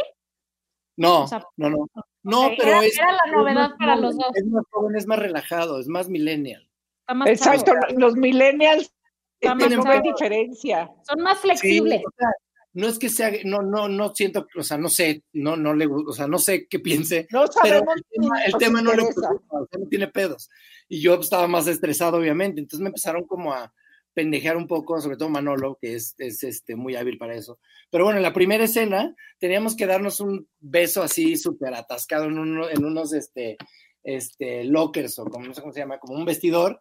[0.96, 1.86] No, O sea, no, no.
[2.22, 2.96] No, pero era- es...
[2.98, 4.26] era la es novedad más para joven, los dos.
[4.34, 6.68] Es más joven, es más relajado, es más millennial.
[7.00, 7.98] Está más Exacto, chavo.
[8.00, 8.90] los millennials
[9.38, 10.02] tienen una chavo.
[10.02, 10.90] diferencia.
[11.06, 12.02] Son más Sí, flexibles.
[12.04, 12.28] o sea,
[12.72, 15.86] no es que sea, no, no, no siento, o sea, no sé, no, no le,
[15.86, 18.82] gu- o sea, no sé qué piense, No pero sabemos el tema, si el tema
[18.82, 19.30] no le preocupa,
[19.60, 20.50] o sea, no tiene pedos.
[20.88, 23.72] Y yo estaba más estresado, obviamente, entonces me empezaron como a
[24.16, 27.58] pendejear un poco, sobre todo Manolo, que es, es este, muy hábil para eso.
[27.90, 32.38] Pero bueno, en la primera escena teníamos que darnos un beso así súper atascado en,
[32.38, 33.58] uno, en unos este,
[34.02, 36.80] este, lockers o como no sé cómo se llama, como un vestidor.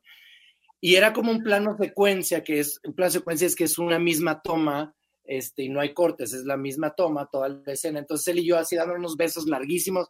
[0.80, 4.00] Y era como un plano secuencia, que es, un plano secuencia es que es una
[4.00, 4.96] misma toma,
[5.26, 8.00] este, y no hay cortes, es la misma toma, toda la escena.
[8.00, 10.08] Entonces él y yo así dando unos besos larguísimos,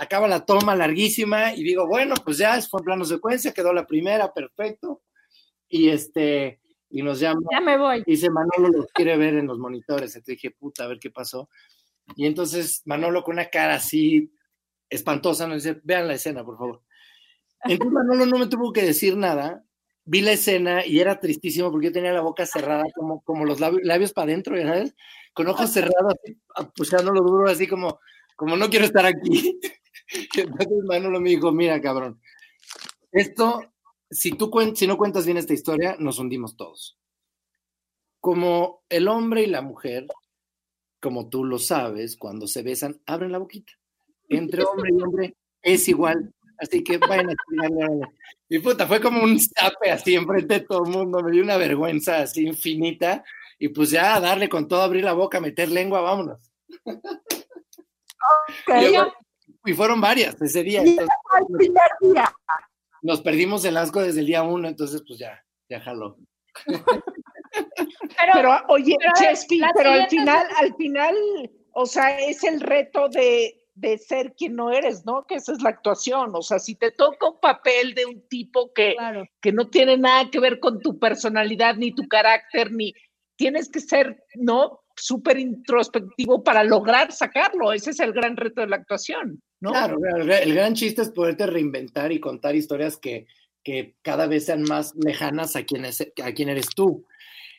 [0.00, 3.86] acaba la toma larguísima y digo, bueno, pues ya fue en plano secuencia, quedó la
[3.86, 5.02] primera, perfecto.
[5.68, 8.02] Y este, y nos llama, Ya me voy.
[8.06, 10.16] dice, Manolo los quiere ver en los monitores.
[10.16, 11.50] Entonces dije, puta, a ver qué pasó.
[12.16, 14.32] Y entonces Manolo con una cara así
[14.88, 16.82] espantosa nos dice, vean la escena, por favor.
[17.64, 19.62] Entonces Manolo no me tuvo que decir nada.
[20.06, 23.60] Vi la escena y era tristísimo porque yo tenía la boca cerrada, como, como los
[23.60, 24.94] labios, labios para adentro, ¿sabes?
[25.34, 28.00] Con ojos cerrados, así, apuchándolo duro, así como,
[28.34, 29.60] como no quiero estar aquí.
[30.36, 32.20] Entonces Manolo me dijo, mira, cabrón,
[33.12, 33.72] esto,
[34.10, 36.96] si tú cuen- si no cuentas bien esta historia, nos hundimos todos.
[38.20, 40.06] Como el hombre y la mujer,
[41.00, 43.72] como tú lo sabes, cuando se besan, abren la boquita.
[44.28, 46.32] Entre hombre y hombre es igual.
[46.58, 47.34] Así que vayan a.
[48.48, 51.56] Y puta, fue como un zape así enfrente de todo el mundo, me dio una
[51.56, 53.24] vergüenza así infinita.
[53.58, 56.38] Y pues ya darle con todo, abrir la boca, meter lengua, vámonos.
[58.68, 59.12] Y, luego-
[59.64, 60.80] y fueron varias ese día.
[60.80, 62.32] Entonces, al primer día.
[63.02, 66.16] nos perdimos el asco desde el día uno, entonces pues ya, ya jaló.
[67.52, 71.16] Pero, Pero oye, pero, Chespi, pero al final, al final,
[71.72, 75.24] o sea, es el reto de, de ser quien no eres, ¿no?
[75.26, 76.30] Que esa es la actuación.
[76.34, 79.24] O sea, si te toca un papel de un tipo que, claro.
[79.40, 82.92] que no tiene nada que ver con tu personalidad, ni tu carácter, ni
[83.36, 84.80] tienes que ser, ¿no?
[84.96, 87.72] Súper introspectivo para lograr sacarlo.
[87.72, 89.70] Ese es el gran reto de la actuación, ¿no?
[89.72, 93.26] Claro, el, gran chiste es poderte reinventar y contar historias que,
[93.62, 97.04] que cada vez sean más lejanas a quien, es, a quien eres tú.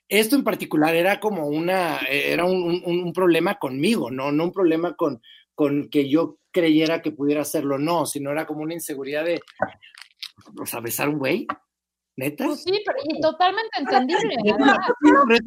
[0.10, 4.32] esto en particular era como una, era un, un- un problema conmigo, ¿no?
[4.32, 5.22] No un problema con,
[5.56, 9.40] con que yo creyera que pudiera hacerlo, no, sino era como una inseguridad de,
[10.60, 11.48] o sea, besar un güey,
[12.22, 12.46] neta.
[12.46, 14.36] Pues sí, pero y totalmente entendible.
[14.44, 14.78] Es, además.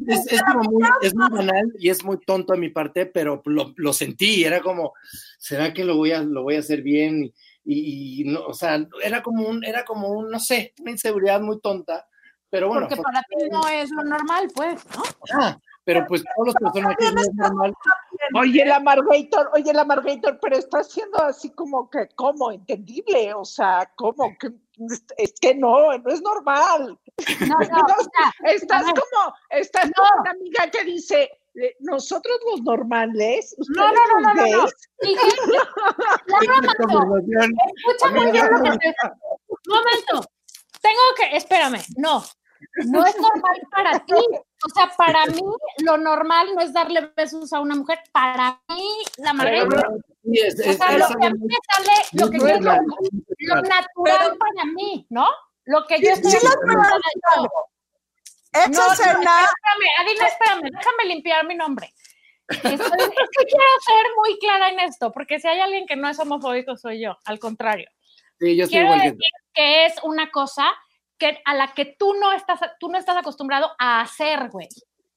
[0.07, 3.41] es- es como muy, es muy banal y es muy tonto a mi parte, pero
[3.45, 4.93] lo, lo sentí, era como,
[5.39, 7.33] ¿será que lo voy a, lo voy a hacer bien?
[7.63, 11.41] Y, y no, o sea, era como un, era como un, no sé, una inseguridad
[11.41, 12.07] muy tonta,
[12.49, 15.03] pero bueno, Porque para ti no es lo normal, pues, ¿no?
[15.33, 17.73] ah, pero pues todos los personajes no es normal.
[18.33, 22.51] Oye, la Margator, oye, la Margator, pero está siendo así como que, ¿cómo?
[22.51, 24.35] Entendible, o sea, ¿cómo?
[24.39, 24.49] Que,
[25.17, 26.99] es que no, no es normal.
[27.47, 27.55] No, no,
[27.99, 29.91] o sea, Estás como, estás No.
[29.95, 31.29] como una amiga que dice,
[31.79, 34.41] nosotros los normales, No, no, no, no, no, no.
[34.43, 34.73] gays".
[35.01, 35.27] dije,
[36.27, 37.53] Laura Manso, Conversación.
[37.77, 38.95] escucha muy bien lo que te...
[39.47, 40.29] Un momento,
[40.81, 42.23] tengo que, espérame, no,
[42.85, 44.13] no es normal para ti.
[44.13, 45.41] O sea, para mí
[45.83, 47.99] lo normal no es darle besos a una mujer.
[48.11, 49.31] Para mí, la
[50.23, 52.45] Sí, es- o sea, es lo que a mí me sale, lo que yo
[53.45, 53.83] lo, lo natural.
[54.05, 55.27] natural para mí, ¿no?
[55.65, 56.57] Lo que yo estoy sí decir
[57.35, 57.69] algo.
[58.51, 61.93] Esa No, no, espérame, Adina, espérame, déjame limpiar mi nombre.
[62.47, 66.07] Estoy- es que quiero ser muy clara en esto, porque si hay alguien que no
[66.07, 67.89] es homofóbico soy yo, al contrario.
[68.39, 70.71] Sí, yo estoy Quiero igual que decir que es una cosa
[71.17, 74.67] que a la que tú no estás, tú no estás acostumbrado a hacer, güey,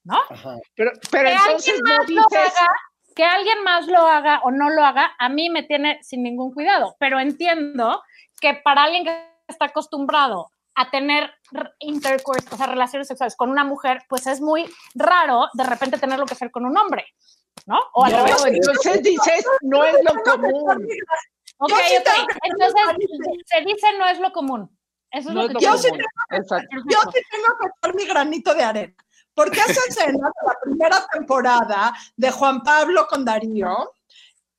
[0.05, 0.20] ¿no?
[0.31, 0.57] Ajá.
[0.74, 2.72] Pero, pero que entonces alguien no más lo dices, haga,
[3.14, 6.55] que alguien más lo haga o no lo haga, a mí me tiene sin ningún
[6.55, 8.03] cuidado, pero entiendo
[8.41, 11.30] que para alguien que está acostumbrado a tener
[11.80, 14.64] intercourse, o sea, relaciones sexuales con una mujer, pues es muy
[14.95, 17.05] raro de repente tenerlo que hacer con un hombre,
[17.66, 17.80] ¿no?
[17.95, 18.45] O al no, revés.
[18.47, 20.89] entonces dices, no es lo común.
[21.59, 21.80] Ok, ok.
[22.05, 23.09] tengo Entonces
[23.47, 24.78] se dice no es lo común.
[25.11, 26.05] Eso es No lo que Yo sí común.
[26.30, 26.76] Exacto.
[26.89, 28.95] yo sí tengo que echar mi granito de arena.
[29.34, 33.95] Porque esa escena de la primera temporada de Juan Pablo con Darío,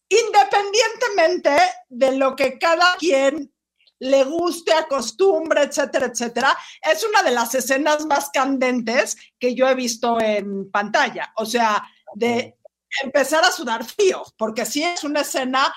[0.09, 1.55] independientemente
[1.89, 3.53] de lo que cada quien
[3.99, 9.75] le guste, acostumbre, etcétera, etcétera, es una de las escenas más candentes que yo he
[9.75, 11.33] visto en pantalla.
[11.35, 11.83] O sea,
[12.15, 12.57] de
[13.03, 15.73] empezar a sudar frío, porque sí es una escena,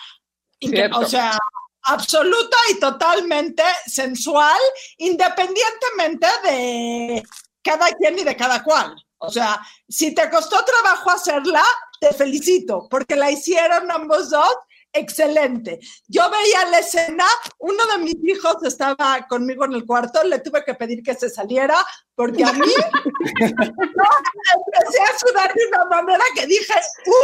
[0.61, 1.01] Cierto.
[1.01, 1.37] o sea,
[1.83, 4.61] absoluta y totalmente sensual,
[4.99, 7.23] independientemente de
[7.63, 8.95] cada quien y de cada cual.
[9.19, 11.63] O sea, si te costó trabajo hacerla,
[12.01, 14.57] te felicito, porque la hicieron ambos dos
[14.93, 15.79] excelente.
[16.09, 17.25] Yo veía la escena,
[17.59, 21.29] uno de mis hijos estaba conmigo en el cuarto, le tuve que pedir que se
[21.31, 21.77] saliera,
[22.15, 22.61] porque a mí
[23.41, 26.75] yo empecé a sudar de una manera que dije,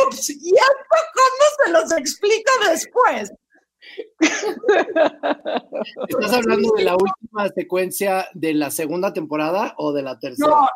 [0.07, 3.33] ups, ¿y esto cómo se los explico después?
[6.09, 10.49] ¿Estás hablando de la última secuencia de la segunda temporada o de la tercera?
[10.49, 10.69] No,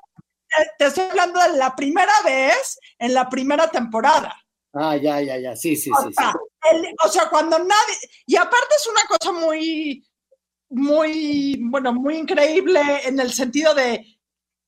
[0.79, 4.35] te- estoy hablando de la primera vez en la primera temporada.
[4.75, 5.57] Ah, ya, ya, ya.
[5.57, 6.09] Sí, sí, O sí.
[6.17, 6.25] sí.
[6.71, 7.97] El- o sea, cuando nadie,
[8.27, 10.07] y aparte es una cosa muy,
[10.71, 14.19] muy, bueno, muy increíble en el sentido de,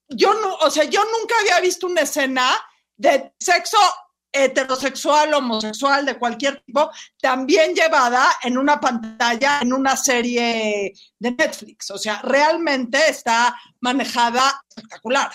[0.09, 2.51] yo no, o sea, yo nunca había visto una escena
[2.97, 3.79] de sexo
[4.37, 6.91] heterosexual, homosexual, de cualquier tipo,
[7.21, 11.91] también llevada en una pantalla, en una serie de Netflix.
[11.93, 15.31] O sea, realmente está manejada espectacular.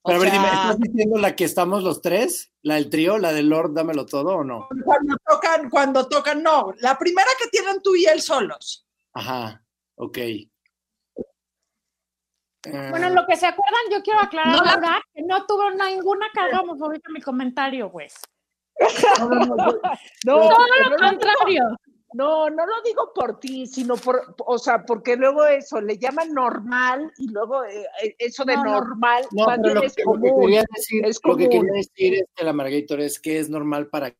[0.00, 2.50] O Pero a ver, dime, ¿estás diciendo la que estamos los tres?
[2.68, 3.16] ¿La del trío?
[3.16, 4.68] ¿La del Lord Dámelo Todo o no?
[4.84, 6.74] cuando tocan, cuando tocan, no.
[6.80, 8.86] La primera que tienen tú y él solos.
[9.14, 9.64] Ajá,
[9.94, 10.18] ok.
[10.18, 10.50] Eh,
[12.90, 17.08] Bueno, lo que se acuerdan, yo quiero aclarar, No que no tuvo ninguna carga homofóbica
[17.08, 18.08] en mi comentario, güey.
[19.18, 19.56] No, no,
[20.26, 21.62] Todo lo contrario.
[22.14, 26.32] No, no lo digo por ti, sino por, o sea, porque luego eso le llaman
[26.32, 28.70] normal y luego eh, eh, eso de No, no.
[28.80, 30.40] normal no, más pero bien lo, es que- lo que común.
[30.46, 31.66] quería decir, es lo que común.
[31.66, 34.14] quería decir este, la Margator es que es normal para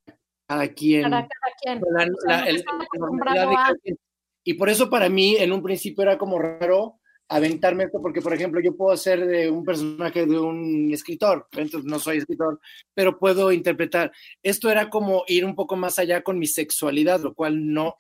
[0.47, 1.03] cada quien.
[1.03, 1.81] Para cada quien.
[1.91, 3.11] la- O sea, la- no que el- están la acostumbrados
[3.41, 3.99] normalidad de a- cada quien.
[4.45, 6.98] Y por eso para mí en un principio era como raro
[7.29, 11.85] aventarme esto, porque por ejemplo yo puedo ser de un personaje de un escritor, entonces
[11.85, 12.59] no soy escritor,
[12.95, 14.13] pero puedo interpretar.
[14.43, 17.97] Esto era como ir un poco más allá con mi sexualidad, lo cual no,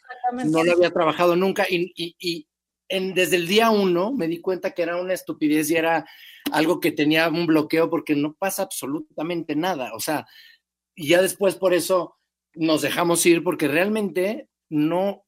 [0.51, 2.49] no lo había trabajado nunca y, y- y
[2.89, 6.07] en- desde el día uno me di cuenta que era una estupidez y era
[6.51, 9.93] algo que tenía un bloqueo porque no pasa absolutamente nada.
[9.95, 10.27] O sea,
[10.95, 12.17] y ya después por eso
[12.55, 15.27] nos dejamos ir porque realmente no,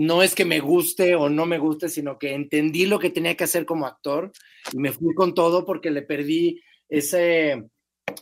[0.00, 3.36] no es que me guste o no me guste, sino que entendí lo que tenía
[3.36, 4.30] que hacer como actor
[4.72, 7.64] y me fui con todo porque le perdí ese,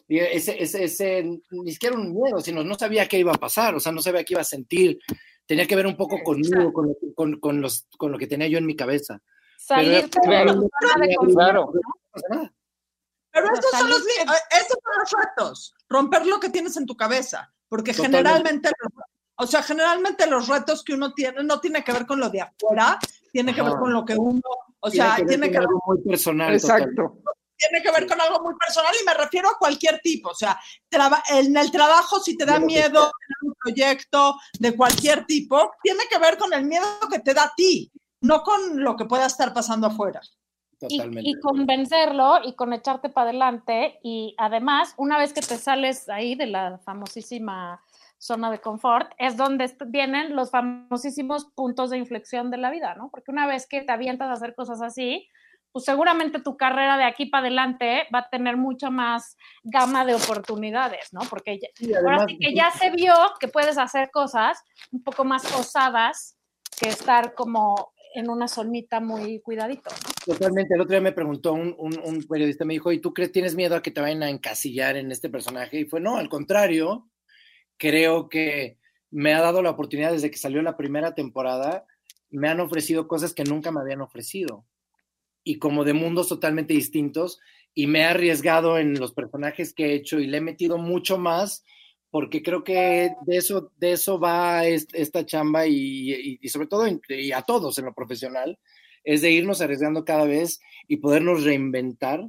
[0.09, 3.81] ese, ese, ese, ni siquiera un miedo, sino no sabía qué iba a pasar, o
[3.81, 4.99] sea, no sabía qué iba a sentir.
[5.45, 8.27] Tenía que ver un poco conmigo, con lo, que- con, con los, con lo que
[8.27, 9.21] tenía yo en mi cabeza.
[9.69, 10.55] De Claro, de Pero-
[11.17, 11.35] confort.
[11.35, 11.73] claro.
[12.31, 12.51] No.
[13.33, 16.97] Pero estos son los, li- estos son los retos, romper lo que tienes en tu
[16.97, 18.17] cabeza, porque Totalmente.
[18.29, 19.05] generalmente, los-
[19.39, 22.41] o sea, generalmente los retos que uno tiene no tiene que ver con lo de
[22.43, 22.99] afuera,
[23.33, 24.41] tiene que ver con lo que uno,
[24.81, 26.61] o Tiene sea, que ver tiene con que ver algo muy personal.
[26.61, 26.93] totalmente.
[27.03, 27.23] Exacto.
[27.59, 30.59] tiene que ver con algo muy personal y me refiero a cualquier tipo, o sea,
[30.91, 35.73] traba- en el trabajo si te da que miedo tener un proyecto de cualquier tipo,
[35.83, 39.07] tiene que ver con el miedo que te da a ti, no con lo que
[39.07, 40.21] pueda estar pasando afuera.
[40.83, 41.31] y, Totalmente.
[41.31, 43.99] y convencerlo y con echarte para adelante.
[44.03, 47.83] Y además, una vez que te sales ahí de la famosísima
[48.19, 53.11] zona de confort, es donde vienen los famosísimos puntos de inflexión de la vida, ¿no?
[53.11, 55.29] Porque una vez que te avientas a hacer cosas así,
[55.73, 60.15] pues seguramente tu carrera de aquí para adelante va a tener mucha más gama de
[60.15, 61.21] oportunidades, ¿no?
[61.29, 65.03] Porque ya- Sí, ahora además, sí que ya se vio que puedes hacer cosas un
[65.03, 66.39] poco más osadas
[66.81, 70.35] que estar como en una zonita muy cuidadito, ¿no?
[70.35, 70.75] Totalmente.
[70.75, 73.55] El otro día me preguntó un, un- un periodista, me dijo, ¿y tú crees, tienes
[73.55, 75.81] miedo a que te vayan a encasillar en este personaje?
[75.81, 77.11] Y fue, no, al contrario,
[77.77, 78.79] creo que
[79.11, 81.87] me ha dado la oportunidad desde que salió la primera temporada,
[82.31, 84.65] me han ofrecido cosas que nunca me habían ofrecido.
[85.45, 87.41] Y como de mundos totalmente distintos,
[87.75, 91.19] y me he arriesgado en los personajes que he hecho y le he metido mucho
[91.19, 91.63] más
[92.11, 97.33] porque creo que de eso, de eso va est- esta chamba y, sobre todo y
[97.33, 98.59] a todos en lo profesional,
[99.05, 102.25] es de irnos arriesgando cada vez y podernos reinventar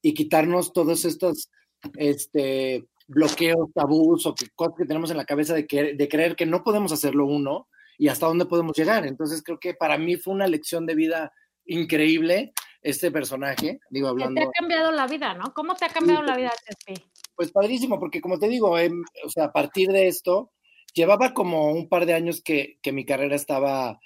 [0.00, 1.50] y quitarnos todos estos
[1.96, 6.36] este, bloqueos, tabús o que, cosas que tenemos en la cabeza de, que, de creer
[6.36, 9.06] que no podemos hacerlo uno y hasta dónde podemos llegar.
[9.06, 11.32] Entonces creo que para mí fue una lección de vida
[11.64, 15.54] increíble este personaje, digo, hablando te ha cambiado la vida, ¿no?
[15.54, 17.12] ¿Cómo te ha cambiado la vida, Chespi?
[17.34, 20.52] pues padrísimo, porque como te digo, em, o sea, a partir de esto,
[20.94, 23.98] llevaba como un par de años que, que mi carrera estaba,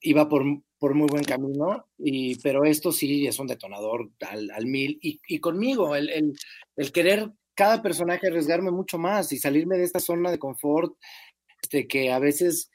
[0.00, 0.44] iba por,
[0.78, 5.20] por muy buen camino, y, pero esto sí es un detonador al, al mil, y,
[5.26, 6.32] y conmigo, el, el,
[6.76, 7.30] el querer
[7.60, 10.94] cada personaje arriesgarme mucho más y salirme de esta zona de confort,
[11.62, 12.70] este, que a veces,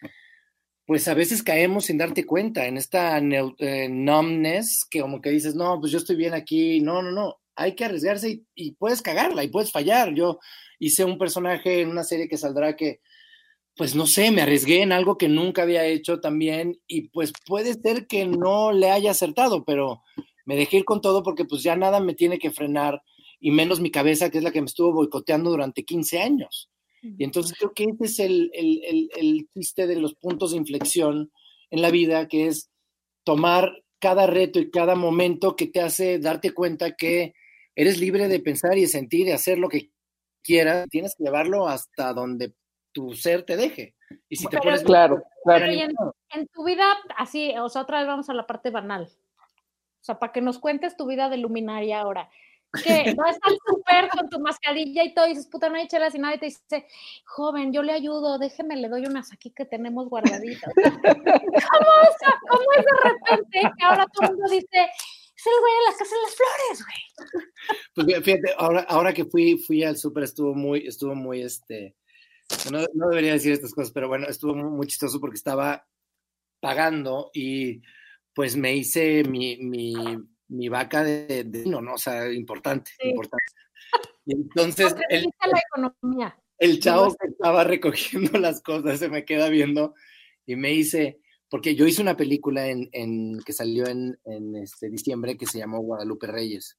[0.85, 5.55] pues a veces caemos sin darte cuenta, en esta eh, numbness, que como que dices,
[5.55, 9.01] no, pues yo estoy bien aquí, no, no, no, hay que arriesgarse y, y puedes
[9.01, 10.13] cagarla y puedes fallar.
[10.13, 10.37] Yo
[10.77, 12.99] hice un personaje en una serie que saldrá que,
[13.75, 17.73] pues no sé, me arriesgué en algo que nunca había hecho también y pues puede
[17.73, 20.03] ser que no le haya acertado, pero
[20.45, 23.01] me dejé ir con todo porque pues ya nada me tiene que frenar
[23.45, 26.71] y menos mi cabeza, que es la que me estuvo boicoteando durante 15 años.
[27.03, 30.57] Y entonces creo que ese es el, el, el, el chiste de los puntos de
[30.57, 31.31] inflexión
[31.69, 32.71] en la vida, que es
[33.23, 37.35] tomar cada reto y cada momento que te hace darte cuenta que
[37.75, 39.91] eres libre de pensar y de sentir y hacer lo que
[40.41, 40.87] quieras.
[40.89, 42.55] Tienes que llevarlo hasta donde
[42.93, 43.93] tu ser te deje.
[44.27, 45.65] Y si te Pero- pones Claro, claro.
[45.67, 45.91] En,
[46.33, 46.85] en tu vida,
[47.15, 49.03] así, o sea, otra vez vamos a la parte banal.
[49.03, 52.31] O sea, para que nos cuentes tu vida de luminaria ahora.
[52.83, 56.15] Que vas al súper con tu mascarilla y todo, y dices, puta, no hay chelas
[56.15, 56.87] y nadie te dice,
[57.25, 60.73] joven, yo le ayudo, déjeme, le doy unas aquí que tenemos guardaditas.
[60.83, 64.89] ¿Cómo, o sea, ¿Cómo es de repente que ahora todo el mundo dice,
[65.35, 68.07] es el güey de la casa de las flores, güey?
[68.07, 71.95] Pues fíjate, ahora, ahora que fui, fui al súper estuvo muy, estuvo muy, este,
[72.71, 75.85] no, no debería decir estas cosas, pero bueno, estuvo muy, muy chistoso porque estaba
[76.59, 77.81] pagando y
[78.33, 79.93] pues me hice mi, mi,
[80.47, 81.95] mi vaca de, de vino, ¿no?
[81.95, 83.09] O sea, importante, Sí.
[83.09, 83.43] importante.
[84.25, 86.35] Y entonces el, la economía.
[86.57, 89.93] el chavo que estaba recogiendo las cosas se me queda viendo
[90.45, 91.19] y me dice,
[91.49, 95.59] porque yo hice una película en, en que salió en, en este diciembre que se
[95.59, 96.77] llamó Guadalupe Reyes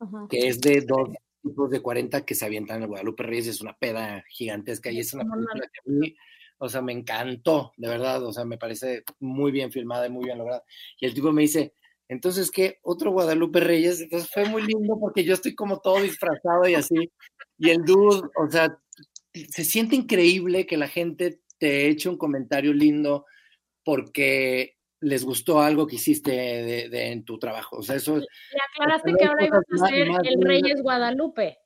[0.00, 0.26] Ajá.
[0.30, 1.10] que es de dos
[1.42, 5.12] tipos de 40 que se avientan en Guadalupe Reyes, es una peda gigantesca y es
[5.12, 6.16] una película que a mí,
[6.58, 10.24] o sea, me encantó, de verdad, o sea, me parece muy bien filmada y muy
[10.24, 10.64] bien lograda.
[10.98, 11.74] Y el tipo me dice,
[12.14, 12.78] entonces, ¿qué?
[12.82, 14.00] ¿Otro Guadalupe Reyes?
[14.00, 17.10] Entonces fue muy lindo porque yo estoy como todo disfrazado y así,
[17.58, 18.78] y el dude, o sea,
[19.32, 23.26] se siente increíble que la gente te eche un comentario lindo
[23.84, 27.76] porque les gustó algo que hiciste de, de- en tu trabajo.
[27.76, 28.24] O sea, eso, Le
[28.72, 30.40] aclaraste que ahora ibas a ser más el.
[30.40, 31.58] Reyes Guadalupe.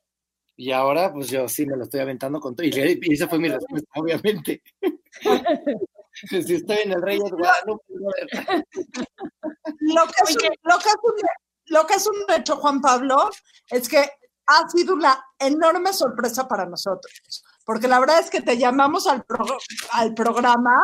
[0.57, 2.67] Y ahora, pues yo sí me lo estoy aventando con todo.
[2.67, 2.71] Y,
[3.01, 4.61] y esa fue mi respuesta, obviamente.
[6.45, 8.65] si estoy en el Reyes Guadalupe, brother.
[9.79, 11.13] Lo que, es, un- lo, que es un,
[11.67, 13.29] lo que es un hecho, Juan Pablo,
[13.69, 14.09] es que
[14.47, 19.23] ha sido una enorme sorpresa para nosotros, porque la verdad es que te llamamos al,
[19.23, 19.57] pro-
[19.91, 20.81] al programa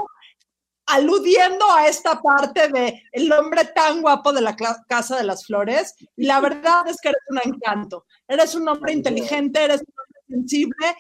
[0.88, 4.56] aludiendo a esta parte de el hombre tan guapo de la
[4.88, 8.94] Casa de las Flores, y la verdad es que eres un encanto, eres un hombre
[8.94, 10.96] inteligente, eres un hombre sensible.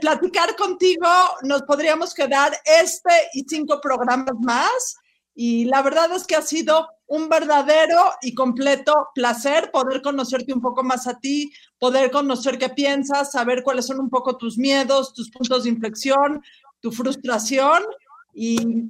[0.00, 1.06] Platicar contigo
[1.42, 4.96] nos podríamos quedar este y cinco programas más
[5.34, 10.60] y la verdad es que ha sido un verdadero y completo placer poder conocerte un
[10.60, 15.12] poco más a ti, poder conocer qué piensas, saber cuáles son un poco tus miedos,
[15.12, 16.42] tus puntos de inflexión,
[16.80, 17.84] tu frustración
[18.34, 18.88] y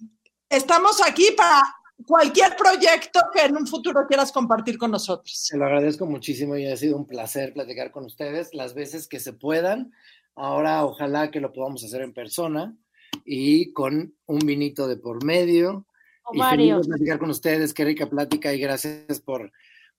[0.48, 1.62] estamos aquí para
[2.04, 5.36] cualquier proyecto que en un futuro quieras compartir con nosotros.
[5.36, 9.20] Se lo agradezco muchísimo y ha sido un placer platicar con ustedes las veces que
[9.20, 9.92] se puedan.
[10.36, 12.76] Ahora ojalá que lo podamos hacer en persona
[13.24, 15.86] y con un vinito de por medio
[16.32, 19.50] y feliz de platicar con ustedes, qué rica plática y gracias por,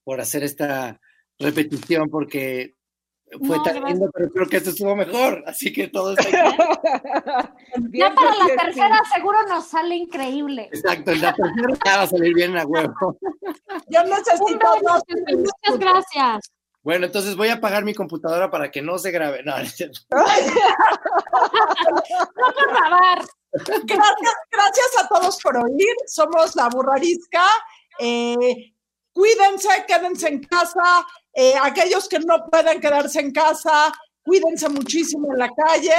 [0.03, 0.99] por hacer esta
[1.39, 2.75] repetición porque
[3.45, 6.23] fue tan lindo, pero creo que esto estuvo mejor, así que todo está
[7.91, 10.69] Ya para la tercera seguro nos sale increíble.
[10.71, 13.17] Exacto, la tercera ya va a salir bien a huevo.
[13.89, 15.03] Yo necesito dos.
[15.27, 16.51] Muchas gracias.
[16.87, 19.43] Bueno, entonces voy a apagar mi computadora para que no se grabe.
[19.43, 19.65] No, no,
[22.69, 23.25] grabar.
[23.51, 25.93] Gracias, gracias a todos por oír.
[26.05, 27.43] Somos la burrarisca.
[27.99, 28.73] Eh,
[29.11, 31.05] cuídense, quédense en casa.
[31.33, 33.91] Eh, aquellos que no pueden quedarse en casa,
[34.23, 35.91] cuídense muchísimo en la calle.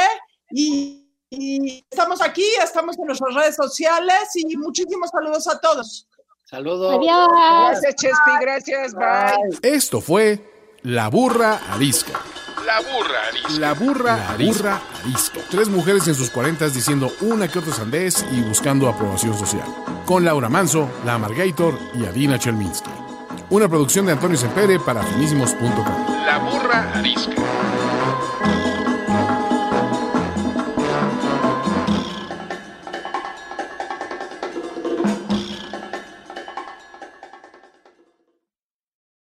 [0.53, 6.09] Y, y estamos aquí, estamos en nuestras redes sociales y muchísimos saludos a todos.
[6.45, 6.95] Saludos.
[6.95, 7.29] Adiós.
[7.31, 9.59] Gracias, Chespi, gracias, bye.
[9.63, 12.13] Esto fue La Burra Arisca.
[12.65, 13.59] La burra arisca.
[13.59, 15.41] La burra, burra arisca.
[15.51, 19.67] Tres mujeres en sus cuarentas diciendo una que otra sandez y buscando aprobación social.
[20.07, 22.91] Con Laura Manso, La Amargator y Adina Chelminsky.
[23.51, 26.25] Una producción de Antonio Sempere para finísimos.com.
[26.25, 27.33] La burra arisca.